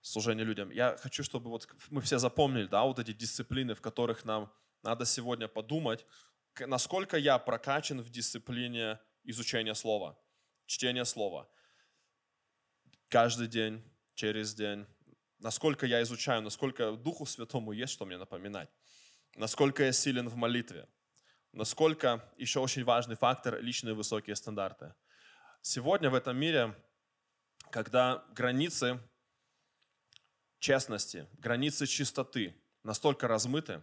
Служение 0.00 0.44
людям. 0.44 0.70
Я 0.70 0.96
хочу, 0.96 1.22
чтобы 1.22 1.50
вот 1.50 1.68
мы 1.90 2.00
все 2.00 2.18
запомнили, 2.18 2.66
да, 2.66 2.84
вот 2.84 2.98
эти 2.98 3.12
дисциплины, 3.12 3.74
в 3.74 3.80
которых 3.80 4.24
нам 4.24 4.52
надо 4.82 5.04
сегодня 5.04 5.48
подумать, 5.48 6.06
насколько 6.60 7.16
я 7.16 7.38
прокачан 7.38 8.00
в 8.00 8.10
дисциплине 8.10 8.98
изучения 9.24 9.74
слова, 9.74 10.18
чтения 10.66 11.04
слова. 11.04 11.48
Каждый 13.08 13.48
день, 13.48 13.82
через 14.14 14.54
день. 14.54 14.86
Насколько 15.38 15.86
я 15.86 16.02
изучаю, 16.02 16.42
насколько 16.42 16.92
Духу 16.92 17.26
Святому 17.26 17.72
есть, 17.72 17.92
что 17.92 18.04
мне 18.04 18.18
напоминать. 18.18 18.68
Насколько 19.36 19.84
я 19.84 19.92
силен 19.92 20.28
в 20.28 20.36
молитве 20.36 20.88
насколько 21.52 22.24
еще 22.36 22.60
очень 22.60 22.84
важный 22.84 23.16
фактор 23.16 23.60
личные 23.60 23.94
высокие 23.94 24.36
стандарты. 24.36 24.94
Сегодня 25.62 26.10
в 26.10 26.14
этом 26.14 26.36
мире, 26.36 26.74
когда 27.70 28.24
границы 28.32 29.00
честности, 30.58 31.28
границы 31.38 31.86
чистоты 31.86 32.60
настолько 32.82 33.28
размыты, 33.28 33.82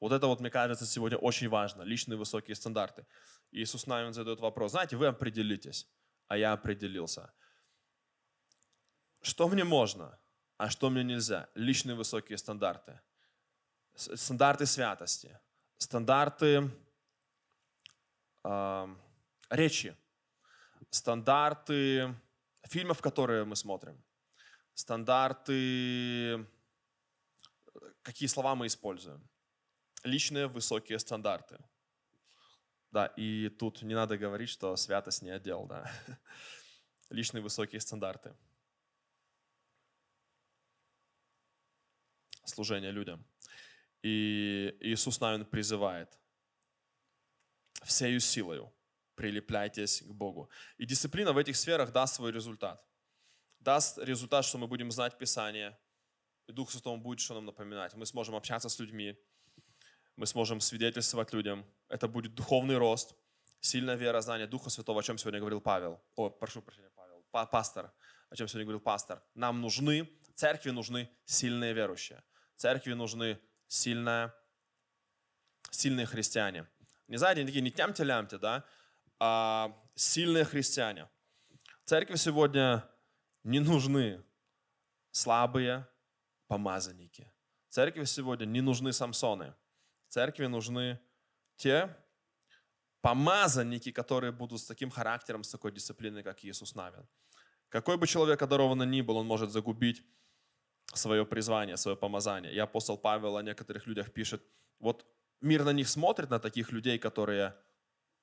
вот 0.00 0.12
это 0.12 0.26
вот, 0.26 0.40
мне 0.40 0.50
кажется, 0.50 0.86
сегодня 0.86 1.16
очень 1.18 1.48
важно, 1.48 1.82
личные 1.82 2.18
высокие 2.18 2.54
стандарты. 2.54 3.06
Иисус 3.52 3.86
Навин 3.86 4.12
задает 4.12 4.40
вопрос, 4.40 4.72
знаете, 4.72 4.96
вы 4.96 5.06
определитесь, 5.06 5.88
а 6.28 6.36
я 6.36 6.52
определился. 6.52 7.32
Что 9.22 9.48
мне 9.48 9.64
можно, 9.64 10.18
а 10.58 10.68
что 10.68 10.90
мне 10.90 11.02
нельзя? 11.04 11.48
Личные 11.54 11.94
высокие 11.94 12.36
стандарты. 12.36 13.00
Стандарты 13.94 14.66
святости, 14.66 15.38
стандарты 15.78 16.70
речи, 19.48 19.96
стандарты 20.90 22.14
фильмов, 22.64 23.00
которые 23.00 23.44
мы 23.44 23.56
смотрим, 23.56 24.03
стандарты, 24.74 26.46
какие 28.02 28.28
слова 28.28 28.54
мы 28.54 28.66
используем, 28.66 29.28
личные 30.02 30.46
высокие 30.46 30.98
стандарты. 30.98 31.58
Да, 32.90 33.06
и 33.16 33.48
тут 33.48 33.82
не 33.82 33.94
надо 33.94 34.16
говорить, 34.16 34.50
что 34.50 34.76
святость 34.76 35.22
не 35.22 35.30
отдел, 35.30 35.66
да. 35.66 35.90
Личные 37.10 37.42
высокие 37.42 37.80
стандарты. 37.80 38.36
Служение 42.44 42.92
людям. 42.92 43.24
И 44.02 44.76
Иисус, 44.80 45.20
наверное, 45.20 45.46
призывает– 45.46 46.18
всею 47.84 48.20
силою 48.20 48.72
прилепляйтесь 49.14 50.02
к 50.02 50.10
Богу. 50.10 50.50
И 50.76 50.86
дисциплина 50.86 51.32
в 51.32 51.38
этих 51.38 51.56
сферах 51.56 51.92
даст 51.92 52.16
свой 52.16 52.32
результат. 52.32 52.84
Даст 53.64 53.98
результат, 53.98 54.44
что 54.44 54.58
мы 54.58 54.66
будем 54.66 54.90
знать 54.90 55.16
Писание, 55.16 55.78
и 56.46 56.52
Дух 56.52 56.70
Святой 56.70 56.98
будет 56.98 57.20
что 57.20 57.34
нам 57.34 57.46
напоминать. 57.46 57.94
Мы 57.94 58.04
сможем 58.04 58.34
общаться 58.34 58.68
с 58.68 58.78
людьми, 58.78 59.16
мы 60.16 60.26
сможем 60.26 60.60
свидетельствовать 60.60 61.32
людям. 61.32 61.64
Это 61.88 62.06
будет 62.06 62.34
духовный 62.34 62.76
рост, 62.76 63.14
сильная 63.60 63.96
вера, 63.96 64.20
знание 64.20 64.46
Духа 64.46 64.68
Святого, 64.68 65.00
о 65.00 65.02
чем 65.02 65.16
сегодня 65.16 65.40
говорил 65.40 65.62
Павел. 65.62 65.98
О, 66.14 66.28
прошу 66.28 66.60
прощения, 66.60 66.90
Павел. 66.94 67.24
Пастор, 67.30 67.90
о 68.28 68.36
чем 68.36 68.48
сегодня 68.48 68.66
говорил 68.66 68.80
пастор. 68.80 69.22
Нам 69.34 69.62
нужны 69.62 70.10
Церкви 70.34 70.70
нужны 70.70 71.08
сильные 71.24 71.72
верующие. 71.72 72.22
Церкви 72.56 72.92
нужны 72.92 73.38
сильная, 73.68 74.34
сильные 75.70 76.06
христиане. 76.06 76.66
Не 77.08 77.16
знаете, 77.16 77.40
они 77.40 77.46
такие 77.48 77.62
не 77.62 77.70
тямте-лямте, 77.70 78.38
да, 78.38 78.64
а 79.18 79.74
сильные 79.94 80.44
христиане. 80.44 81.08
Церкви 81.84 82.16
сегодня 82.16 82.86
не 83.44 83.60
нужны 83.60 84.24
слабые 85.10 85.86
помазанники. 86.48 87.30
Церкви 87.68 88.04
сегодня 88.04 88.46
не 88.46 88.60
нужны 88.60 88.92
Самсоны. 88.92 89.54
Церкви 90.08 90.46
нужны 90.46 90.98
те 91.56 91.96
помазанники, 93.00 93.92
которые 93.92 94.32
будут 94.32 94.60
с 94.60 94.66
таким 94.66 94.90
характером, 94.90 95.44
с 95.44 95.50
такой 95.50 95.72
дисциплиной, 95.72 96.22
как 96.22 96.44
Иисус 96.44 96.74
Навин. 96.74 97.06
Какой 97.68 97.96
бы 97.96 98.06
человек 98.06 98.40
одарованный 98.42 98.86
ни 98.86 99.02
был, 99.02 99.16
он 99.16 99.26
может 99.26 99.50
загубить 99.50 100.02
свое 100.94 101.26
призвание, 101.26 101.76
свое 101.76 101.96
помазание. 101.96 102.52
И 102.52 102.58
апостол 102.58 102.96
Павел 102.96 103.36
о 103.36 103.42
некоторых 103.42 103.86
людях 103.86 104.12
пишет, 104.12 104.42
вот 104.78 105.04
мир 105.40 105.64
на 105.64 105.72
них 105.72 105.88
смотрит, 105.88 106.30
на 106.30 106.38
таких 106.38 106.72
людей, 106.72 106.98
которые 106.98 107.54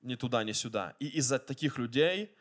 ни 0.02 0.16
туда, 0.16 0.44
ни 0.44 0.54
сюда. 0.54 0.96
И 1.00 1.08
из-за 1.20 1.38
таких 1.38 1.78
людей 1.78 2.36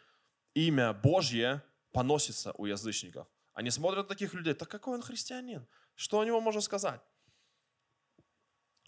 имя 0.55 0.93
Божье 0.93 1.63
поносится 1.93 2.53
у 2.53 2.67
язычников. 2.67 3.29
Они 3.53 3.71
смотрят 3.71 4.09
на 4.09 4.15
таких 4.15 4.35
людей, 4.35 4.55
так 4.55 4.69
какой 4.71 4.95
он 4.95 5.03
христианин? 5.03 5.67
Что 5.95 6.21
о 6.21 6.25
него 6.25 6.41
можно 6.41 6.61
сказать? 6.61 7.01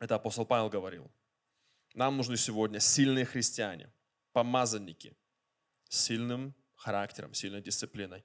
Это 0.00 0.14
апостол 0.14 0.46
Павел 0.46 0.70
говорил. 0.70 1.10
Нам 1.94 2.16
нужны 2.16 2.36
сегодня 2.36 2.80
сильные 2.80 3.24
христиане, 3.24 3.92
помазанники, 4.32 5.16
с 5.88 6.00
сильным 6.00 6.54
характером, 6.74 7.34
сильной 7.34 7.60
дисциплиной. 7.60 8.24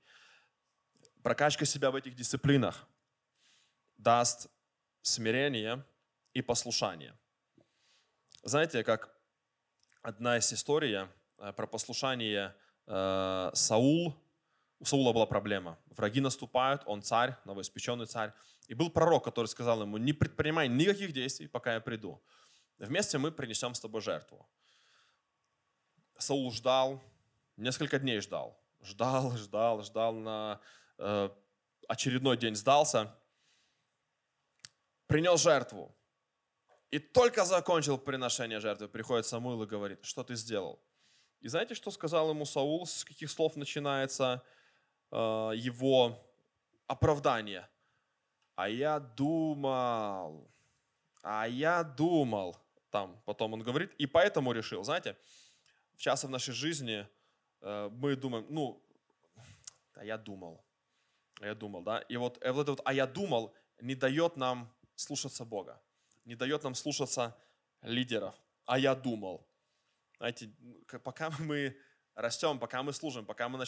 Прокачка 1.22 1.66
себя 1.66 1.92
в 1.92 1.96
этих 1.96 2.16
дисциплинах 2.16 2.88
даст 3.98 4.50
смирение 5.02 5.86
и 6.34 6.42
послушание. 6.42 7.18
Знаете, 8.44 8.84
как 8.84 9.14
одна 10.02 10.38
из 10.38 10.54
историй 10.54 10.96
э, 10.96 11.54
про 11.54 11.68
послушание 11.68 12.56
э, 12.86 13.52
Саул, 13.54 14.16
у 14.80 14.86
Саула 14.86 15.14
была 15.14 15.26
проблема. 15.26 15.78
Враги 15.90 16.22
наступают, 16.22 16.84
он 16.86 17.02
царь, 17.02 17.36
новоиспеченный 17.46 18.06
царь. 18.06 18.34
И 18.68 18.74
был 18.74 18.90
пророк, 18.90 19.24
который 19.24 19.48
сказал 19.48 19.82
ему, 19.82 19.98
не 19.98 20.14
предпринимай 20.14 20.68
никаких 20.68 21.14
действий, 21.14 21.48
пока 21.48 21.74
я 21.74 21.82
приду. 21.82 22.22
Вместе 22.78 23.18
мы 23.18 23.32
принесем 23.32 23.74
с 23.74 23.80
тобой 23.80 24.02
жертву. 24.02 24.48
Саул 26.18 26.52
ждал, 26.52 27.02
несколько 27.56 27.98
дней 27.98 28.20
ждал. 28.20 28.60
Ждал, 28.82 29.36
ждал, 29.38 29.84
ждал 29.84 30.14
на 30.14 30.62
э, 31.00 31.30
очередной 31.88 32.38
день 32.38 32.56
сдался. 32.56 33.16
Принес 35.08 35.42
жертву. 35.42 35.96
И 36.92 37.00
только 37.00 37.46
закончил 37.46 37.98
приношение 37.98 38.60
жертвы, 38.60 38.88
приходит 38.88 39.26
Самуил 39.26 39.64
и 39.64 39.66
говорит, 39.66 40.06
что 40.06 40.24
ты 40.24 40.36
сделал? 40.36 40.80
И 41.42 41.48
знаете, 41.48 41.76
что 41.76 41.92
сказал 41.92 42.30
ему 42.30 42.46
Саул, 42.46 42.86
с 42.86 43.04
каких 43.04 43.30
слов 43.30 43.56
начинается 43.56 44.44
его 45.12 46.20
оправдание? 46.88 47.68
А 48.56 48.70
я 48.70 49.00
думал, 49.00 50.50
а 51.22 51.48
я 51.48 51.84
думал, 51.84 52.58
там 52.90 53.22
потом 53.26 53.54
он 53.54 53.62
говорит, 53.62 53.94
и 54.00 54.08
поэтому 54.08 54.52
решил, 54.52 54.84
знаете, 54.84 55.16
часто 55.98 56.28
в 56.28 56.30
нашей 56.30 56.54
жизни 56.54 57.08
э, 57.62 57.90
мы 57.92 58.16
думаем, 58.16 58.46
ну, 58.50 58.82
а 59.94 60.06
я 60.06 60.18
думал, 60.18 60.64
а 61.42 61.46
я 61.46 61.54
думал, 61.54 61.84
да, 61.84 62.00
и 62.00 62.18
вот, 62.18 62.44
и 62.44 62.50
вот 62.50 62.62
это 62.62 62.72
вот, 62.72 62.82
а 62.86 62.94
я 62.94 63.06
думал, 63.06 63.54
не 63.82 63.94
дает 63.94 64.38
нам 64.38 64.74
слушаться 64.96 65.46
Бога, 65.46 65.82
не 66.26 66.36
дает 66.36 66.64
нам 66.64 66.76
слушаться 66.76 67.38
лидеров, 67.82 68.36
а 68.66 68.80
я 68.80 68.96
думал. 68.96 69.48
Знаете, 70.18 70.50
пока 71.04 71.30
мы 71.40 71.78
растем, 72.18 72.60
пока 72.60 72.84
мы 72.84 72.94
служим, 72.94 73.26
пока 73.26 73.48
мы 73.48 73.60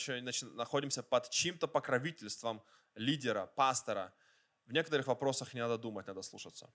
находимся 0.56 1.04
под 1.04 1.30
чьим-то 1.30 1.68
покровительством 1.68 2.62
лидера, 2.96 3.46
пастора, 3.46 4.14
в 4.66 4.74
некоторых 4.74 5.08
вопросах 5.08 5.54
не 5.54 5.62
надо 5.62 5.78
думать, 5.78 6.08
надо 6.08 6.22
слушаться. 6.22 6.70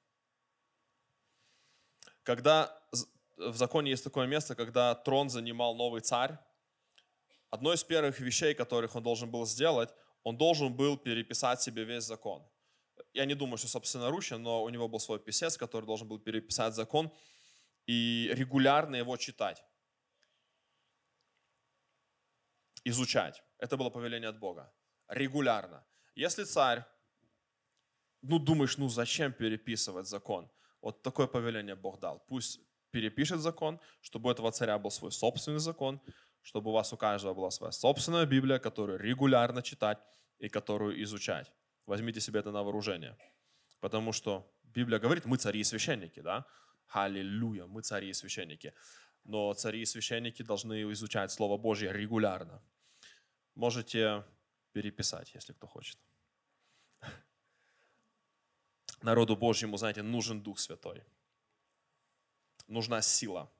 Когда 2.22 2.80
в 3.36 3.56
законе 3.56 3.90
есть 3.90 4.04
такое 4.04 4.26
место, 4.26 4.54
когда 4.54 4.94
трон 4.94 5.28
занимал 5.28 5.74
новый 5.74 6.00
царь, 6.00 6.38
одно 7.50 7.72
из 7.72 7.84
первых 7.84 8.20
вещей, 8.20 8.54
которых 8.54 8.94
он 8.94 9.02
должен 9.02 9.30
был 9.30 9.44
сделать, 9.44 9.90
он 10.22 10.36
должен 10.36 10.72
был 10.72 10.96
переписать 10.96 11.60
себе 11.60 11.84
весь 11.84 12.04
закон. 12.04 12.42
Я 13.12 13.26
не 13.26 13.34
думаю, 13.34 13.58
что 13.58 13.68
собственноручно, 13.68 14.38
но 14.38 14.62
у 14.62 14.68
него 14.70 14.88
был 14.88 15.00
свой 15.00 15.18
писец, 15.18 15.56
который 15.56 15.84
должен 15.86 16.08
был 16.08 16.20
переписать 16.20 16.74
закон 16.74 17.12
и 17.86 18.30
регулярно 18.32 18.96
его 18.96 19.16
читать, 19.16 19.64
изучать. 22.84 23.42
Это 23.58 23.76
было 23.76 23.90
повеление 23.90 24.28
от 24.28 24.38
Бога. 24.38 24.72
Регулярно. 25.08 25.84
Если 26.14 26.44
царь, 26.44 26.84
ну 28.22 28.38
думаешь, 28.38 28.78
ну 28.78 28.88
зачем 28.88 29.32
переписывать 29.32 30.06
закон? 30.06 30.48
Вот 30.80 31.02
такое 31.02 31.26
повеление 31.26 31.74
Бог 31.74 31.98
дал. 31.98 32.20
Пусть 32.28 32.60
перепишет 32.90 33.40
закон, 33.40 33.80
чтобы 34.00 34.28
у 34.28 34.32
этого 34.32 34.52
царя 34.52 34.78
был 34.78 34.90
свой 34.90 35.10
собственный 35.10 35.58
закон, 35.58 36.00
чтобы 36.42 36.70
у 36.70 36.72
вас 36.72 36.92
у 36.92 36.96
каждого 36.96 37.34
была 37.34 37.50
своя 37.50 37.72
собственная 37.72 38.26
Библия, 38.26 38.58
которую 38.58 38.98
регулярно 38.98 39.62
читать 39.62 39.98
и 40.38 40.48
которую 40.48 41.02
изучать. 41.02 41.52
Возьмите 41.86 42.20
себе 42.20 42.40
это 42.40 42.52
на 42.52 42.62
вооружение. 42.62 43.16
Потому 43.80 44.12
что 44.12 44.50
Библия 44.62 44.98
говорит, 44.98 45.24
мы 45.24 45.36
цари 45.36 45.60
и 45.60 45.64
священники, 45.64 46.20
да? 46.20 46.46
Аллилуйя, 46.88 47.66
мы 47.66 47.82
цари 47.82 48.08
и 48.08 48.12
священники. 48.12 48.72
Но 49.24 49.52
цари 49.54 49.80
и 49.80 49.86
священники 49.86 50.42
должны 50.42 50.82
изучать 50.92 51.32
Слово 51.32 51.56
Божье 51.56 51.92
регулярно. 51.92 52.62
Можете 53.54 54.24
переписать, 54.72 55.34
если 55.34 55.52
кто 55.52 55.66
хочет 55.66 55.98
народу 59.02 59.36
Божьему, 59.36 59.76
знаете, 59.76 60.02
нужен 60.02 60.42
Дух 60.42 60.58
Святой. 60.58 61.04
Нужна 62.66 63.02
сила. 63.02 63.52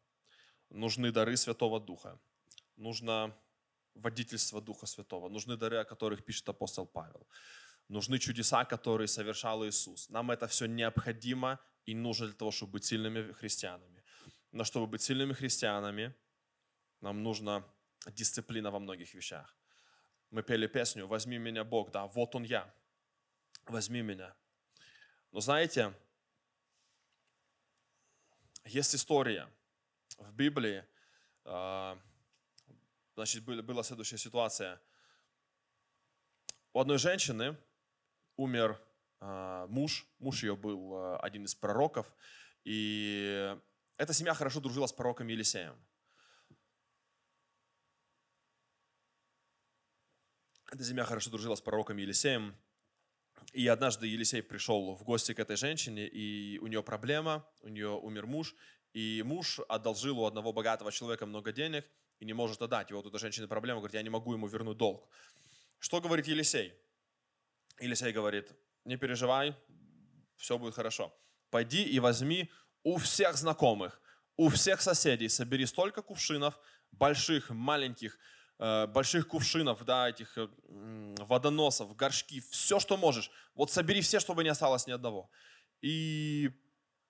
Нужны 0.70 1.12
дары 1.12 1.37
Святого 1.37 1.78
Духа. 1.80 2.18
Нужно 2.76 3.37
водительство 3.94 4.61
Духа 4.61 4.87
Святого. 4.87 5.28
Нужны 5.28 5.57
дары, 5.57 5.76
о 5.76 5.85
которых 5.85 6.24
пишет 6.24 6.48
апостол 6.48 6.87
Павел. 6.87 7.26
Нужны 7.88 8.18
чудеса, 8.18 8.64
которые 8.64 9.09
совершал 9.09 9.64
Иисус. 9.64 10.09
Нам 10.09 10.30
это 10.30 10.46
все 10.46 10.66
необходимо 10.66 11.61
и 11.87 11.94
нужно 11.94 12.26
для 12.26 12.35
того, 12.35 12.50
чтобы 12.50 12.72
быть 12.72 12.85
сильными 12.85 13.33
христианами. 13.33 14.02
Но 14.52 14.64
чтобы 14.64 14.87
быть 14.87 15.02
сильными 15.02 15.35
христианами, 15.35 16.14
нам 17.00 17.22
нужна 17.22 17.64
дисциплина 18.07 18.70
во 18.70 18.78
многих 18.78 19.14
вещах. 19.14 19.57
Мы 20.35 20.42
пели 20.42 20.66
песню 20.66 21.07
«Возьми 21.07 21.38
меня, 21.38 21.62
Бог», 21.62 21.92
да, 21.92 22.09
вот 22.09 22.35
Он 22.35 22.42
я. 22.42 22.68
Возьми 23.66 24.03
меня. 24.03 24.35
Но 25.31 25.38
знаете, 25.38 25.94
есть 28.64 28.97
история 28.97 29.49
в 30.18 30.35
Библии, 30.35 30.85
а, 31.44 31.97
значит, 33.14 33.44
была 33.44 33.85
следующая 33.85 34.18
ситуация. 34.18 34.83
У 36.73 36.81
одной 36.81 36.99
женщины 36.99 37.57
умер 38.37 38.83
а, 39.20 39.68
муж, 39.68 40.05
муж 40.18 40.42
ее 40.42 40.57
был 40.57 40.97
а, 40.97 41.18
один 41.18 41.44
из 41.44 41.55
пророков, 41.55 42.12
и 42.64 43.57
эта 43.99 44.12
семья 44.12 44.35
хорошо 44.35 44.59
дружила 44.59 44.88
с 44.88 44.92
пророком 44.92 45.29
Елисеем. 45.29 45.79
Эта 50.74 50.82
семья 50.82 51.04
хорошо 51.04 51.30
дружила 51.30 51.54
с 51.54 51.60
пророком 51.60 51.98
Елисеем, 51.98 52.52
и 53.52 53.64
однажды 53.68 54.08
Елисей 54.08 54.42
пришел 54.42 54.96
в 54.96 55.04
гости 55.04 55.33
к 55.33 55.38
этой 55.38 55.54
женщине, 55.54 56.08
и 56.08 56.58
у 56.58 56.66
нее 56.66 56.83
проблема, 56.83 57.48
у 57.62 57.68
нее 57.68 57.90
умер 57.90 58.27
муж, 58.27 58.56
и 58.92 59.22
муж 59.25 59.60
одолжил 59.68 60.18
у 60.18 60.27
одного 60.27 60.52
богатого 60.52 60.90
человека 60.90 61.27
много 61.27 61.52
денег 61.52 61.87
и 62.18 62.25
не 62.25 62.33
может 62.33 62.60
отдать. 62.60 62.90
И 62.90 62.94
вот 62.94 63.06
у 63.06 63.08
этой 63.08 63.20
женщины 63.20 63.46
проблема, 63.46 63.79
говорит, 63.79 63.94
я 63.94 64.02
не 64.02 64.10
могу 64.10 64.33
ему 64.33 64.48
вернуть 64.48 64.77
долг. 64.77 65.08
Что 65.79 66.00
говорит 66.00 66.27
Елисей? 66.27 66.75
Елисей 67.79 68.10
говорит, 68.10 68.50
не 68.85 68.96
переживай, 68.96 69.54
все 70.35 70.58
будет 70.58 70.75
хорошо. 70.75 71.16
Пойди 71.50 71.85
и 71.85 72.00
возьми 72.00 72.50
у 72.83 72.96
всех 72.96 73.37
знакомых, 73.37 74.02
у 74.37 74.48
всех 74.48 74.81
соседей, 74.81 75.29
собери 75.29 75.66
столько 75.66 76.02
кувшинов, 76.02 76.58
больших, 76.90 77.50
маленьких, 77.50 78.18
больших 78.59 79.29
кувшинов, 79.29 79.85
да, 79.85 80.09
этих 80.09 80.38
э, 80.38 80.48
водоносов, 81.19 81.96
горшки, 81.96 82.40
все, 82.50 82.79
что 82.79 82.96
можешь. 82.96 83.31
Вот 83.55 83.71
собери 83.71 84.00
все, 84.00 84.21
чтобы 84.21 84.44
не 84.44 84.50
осталось 84.50 84.87
ни 84.87 84.92
одного. 84.92 85.29
И 85.81 86.50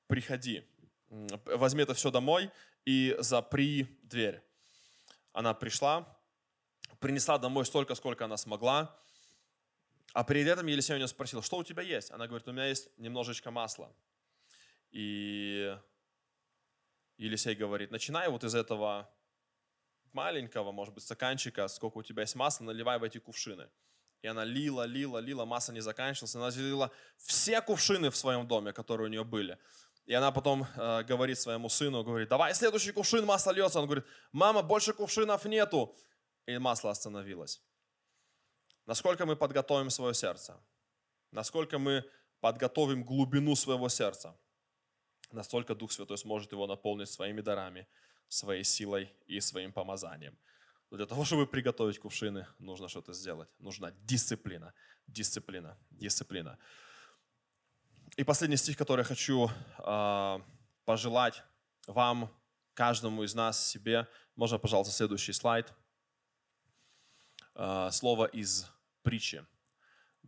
приходи, 0.07 0.67
возьми 1.09 1.83
это 1.83 1.95
все 1.95 2.11
домой 2.11 2.51
и 2.85 3.17
запри 3.19 3.99
дверь. 4.03 4.43
Она 5.33 5.55
пришла, 5.55 6.19
принесла 7.01 7.39
домой 7.39 7.67
столько, 7.67 7.95
сколько 7.95 8.25
она 8.25 8.37
смогла. 8.37 8.99
А 10.13 10.25
перед 10.25 10.47
этим 10.47 10.67
Елисей 10.67 10.95
у 10.95 10.99
нее 10.99 11.09
спросил, 11.09 11.43
что 11.43 11.59
у 11.59 11.65
тебя 11.65 11.83
есть? 11.83 12.11
Она 12.11 12.27
говорит, 12.27 12.47
у 12.49 12.53
меня 12.53 12.67
есть 12.67 12.89
немножечко 12.99 13.51
масла. 13.51 13.95
И 14.93 15.77
Елисей 17.17 17.55
говорит, 17.55 17.91
начинай 17.91 18.29
вот 18.29 18.45
из 18.45 18.55
этого 18.55 19.13
маленького, 20.15 20.73
может 20.73 20.95
быть, 20.95 21.05
стаканчика, 21.05 21.69
сколько 21.69 21.99
у 21.99 22.03
тебя 22.03 22.23
есть 22.23 22.35
масла, 22.35 22.65
наливай 22.65 22.99
в 22.99 23.03
эти 23.03 23.19
кувшины. 23.19 23.69
И 24.23 24.27
она 24.27 24.45
лила, 24.45 24.87
лила, 24.87 25.21
лила, 25.21 25.45
масса 25.45 25.73
не 25.73 25.81
заканчивалась. 25.81 26.35
Она 26.35 26.49
лила 26.51 26.91
все 27.19 27.61
кувшины 27.61 28.11
в 28.11 28.17
своем 28.17 28.49
доме, 28.49 28.73
которые 28.73 29.09
у 29.09 29.11
нее 29.11 29.25
были. 29.25 29.59
И 30.07 30.15
она 30.15 30.33
потом 30.33 30.67
э, 30.77 31.03
говорит 31.03 31.39
своему 31.39 31.69
сыну, 31.69 32.03
говорит, 32.03 32.29
давай 32.29 32.55
следующий 32.55 32.93
кувшин, 32.93 33.25
масло 33.27 33.53
льется. 33.53 33.81
Он 33.81 33.87
говорит, 33.87 34.05
мама, 34.33 34.63
больше 34.63 34.93
кувшинов 34.93 35.45
нету. 35.45 35.95
И 36.47 36.59
масло 36.59 36.91
остановилось. 36.91 37.63
Насколько 38.87 39.27
мы 39.27 39.37
подготовим 39.37 39.91
свое 39.91 40.15
сердце, 40.15 40.59
насколько 41.31 41.79
мы 41.79 42.05
подготовим 42.41 43.03
глубину 43.03 43.57
своего 43.57 43.89
сердца, 43.89 44.39
настолько 45.33 45.75
Дух 45.75 45.93
Святой 45.93 46.19
сможет 46.19 46.53
его 46.53 46.67
наполнить 46.67 47.09
своими 47.09 47.41
дарами, 47.41 47.87
своей 48.29 48.65
силой 48.65 49.13
и 49.27 49.41
своим 49.41 49.73
помазанием. 49.73 50.37
Но 50.91 50.97
для 50.97 51.07
того, 51.07 51.25
чтобы 51.25 51.47
приготовить 51.47 51.99
кувшины, 51.99 52.47
нужно 52.59 52.89
что-то 52.89 53.13
сделать. 53.13 53.49
Нужна 53.59 53.91
дисциплина, 54.03 54.73
дисциплина, 55.07 55.77
дисциплина. 55.91 56.59
И 58.17 58.25
последний 58.25 58.57
стих, 58.57 58.77
который 58.77 59.01
я 59.01 59.05
хочу 59.05 59.51
э, 59.79 60.41
пожелать 60.85 61.43
вам, 61.87 62.31
каждому 62.75 63.25
из 63.25 63.35
нас, 63.35 63.67
себе. 63.67 64.07
Можно, 64.37 64.59
пожалуйста, 64.59 64.93
следующий 64.93 65.33
слайд. 65.33 65.73
Э, 67.55 67.89
слово 67.91 68.27
из 68.27 68.67
притчи, 69.03 69.45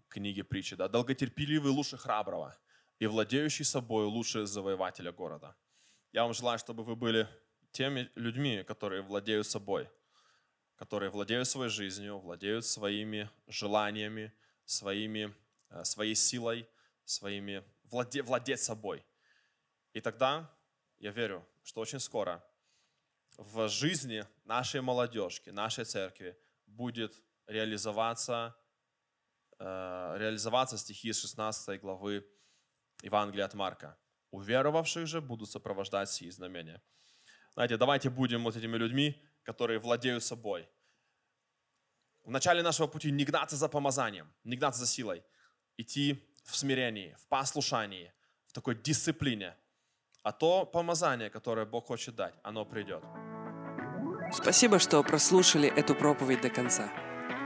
книги 0.09 0.43
притчи. 0.43 0.77
Да? 0.77 0.89
«Долготерпеливый 0.89 1.71
лучше 1.71 1.97
храброго, 1.97 2.57
и 2.99 3.07
владеющий 3.07 3.65
собой 3.65 4.07
лучше 4.07 4.47
завоевателя 4.47 5.13
города». 5.13 5.55
Я 6.13 6.25
вам 6.25 6.35
желаю, 6.35 6.59
чтобы 6.59 6.83
вы 6.83 6.97
были 6.97 7.29
теми 7.77 8.11
людьми, 8.15 8.63
которые 8.63 9.03
владеют 9.03 9.47
собой, 9.47 9.91
которые 10.77 11.11
владеют 11.11 11.47
своей 11.47 11.71
жизнью, 11.71 12.19
владеют 12.19 12.65
своими 12.65 13.29
желаниями, 13.49 14.33
своими, 14.65 15.35
э, 15.69 15.85
своей 15.85 16.15
силой, 16.15 16.67
своими, 17.05 17.63
владе, 17.85 18.23
владеть 18.23 18.61
собой. 18.61 19.05
И 19.93 20.01
тогда 20.01 20.51
я 20.99 21.11
верю, 21.11 21.47
что 21.65 21.81
очень 21.81 22.01
скоро 22.01 22.43
в 23.37 23.69
жизни 23.69 24.27
нашей 24.45 24.81
молодежки, 24.81 25.51
нашей 25.51 25.85
церкви 25.85 26.35
будет 26.67 27.23
реализоваться, 27.47 28.57
э, 29.59 30.17
реализоваться 30.19 30.79
стихи 30.79 31.09
из 31.09 31.21
16 31.21 31.79
главы 31.79 32.27
Евангелия 33.03 33.45
от 33.45 33.55
Марка. 33.55 33.99
Уверовавших 34.31 35.07
же 35.07 35.21
будут 35.21 35.51
сопровождать 35.51 36.11
сии 36.11 36.31
знамения. 36.31 36.81
Знаете, 37.57 37.79
давайте 37.79 38.11
будем 38.11 38.45
вот 38.45 38.55
этими 38.55 38.77
людьми, 38.77 39.17
которые 39.43 39.79
владеют 39.79 40.23
собой. 40.23 40.69
В 42.23 42.31
начале 42.31 42.63
нашего 42.63 42.87
пути 42.87 43.11
не 43.11 43.25
гнаться 43.25 43.57
за 43.57 43.69
помазанием, 43.69 44.31
не 44.45 44.57
гнаться 44.57 44.81
за 44.81 44.87
силой. 44.87 45.25
Идти 45.79 46.23
в 46.45 46.55
смирении, 46.55 47.17
в 47.19 47.27
послушании, 47.29 48.13
в 48.47 48.53
такой 48.53 48.75
дисциплине. 48.75 49.57
А 50.23 50.33
то 50.33 50.67
помазание, 50.67 51.31
которое 51.31 51.65
Бог 51.65 51.87
хочет 51.87 52.15
дать, 52.15 52.35
оно 52.43 52.67
придет. 52.67 53.03
Спасибо, 54.35 54.79
что 54.79 55.03
прослушали 55.03 55.67
эту 55.67 55.95
проповедь 55.95 56.43
до 56.43 56.51
конца. 56.51 56.93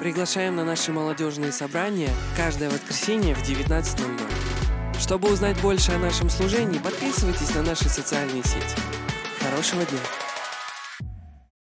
Приглашаем 0.01 0.57
на 0.57 0.65
наши 0.65 0.91
молодежные 0.93 1.53
собрания 1.53 2.11
каждое 2.37 2.69
воскресенье 2.69 3.37
в 3.37 3.49
19.00. 3.49 4.99
Чтобы 4.99 5.33
узнать 5.33 5.61
больше 5.63 5.93
о 5.93 5.99
нашем 5.99 6.29
служении, 6.31 6.81
подписывайтесь 6.81 7.55
на 7.55 7.63
наши 7.63 7.89
социальные 7.89 8.43
сети. 8.43 9.10
Хорошего 9.41 9.87
дня! 9.87 10.30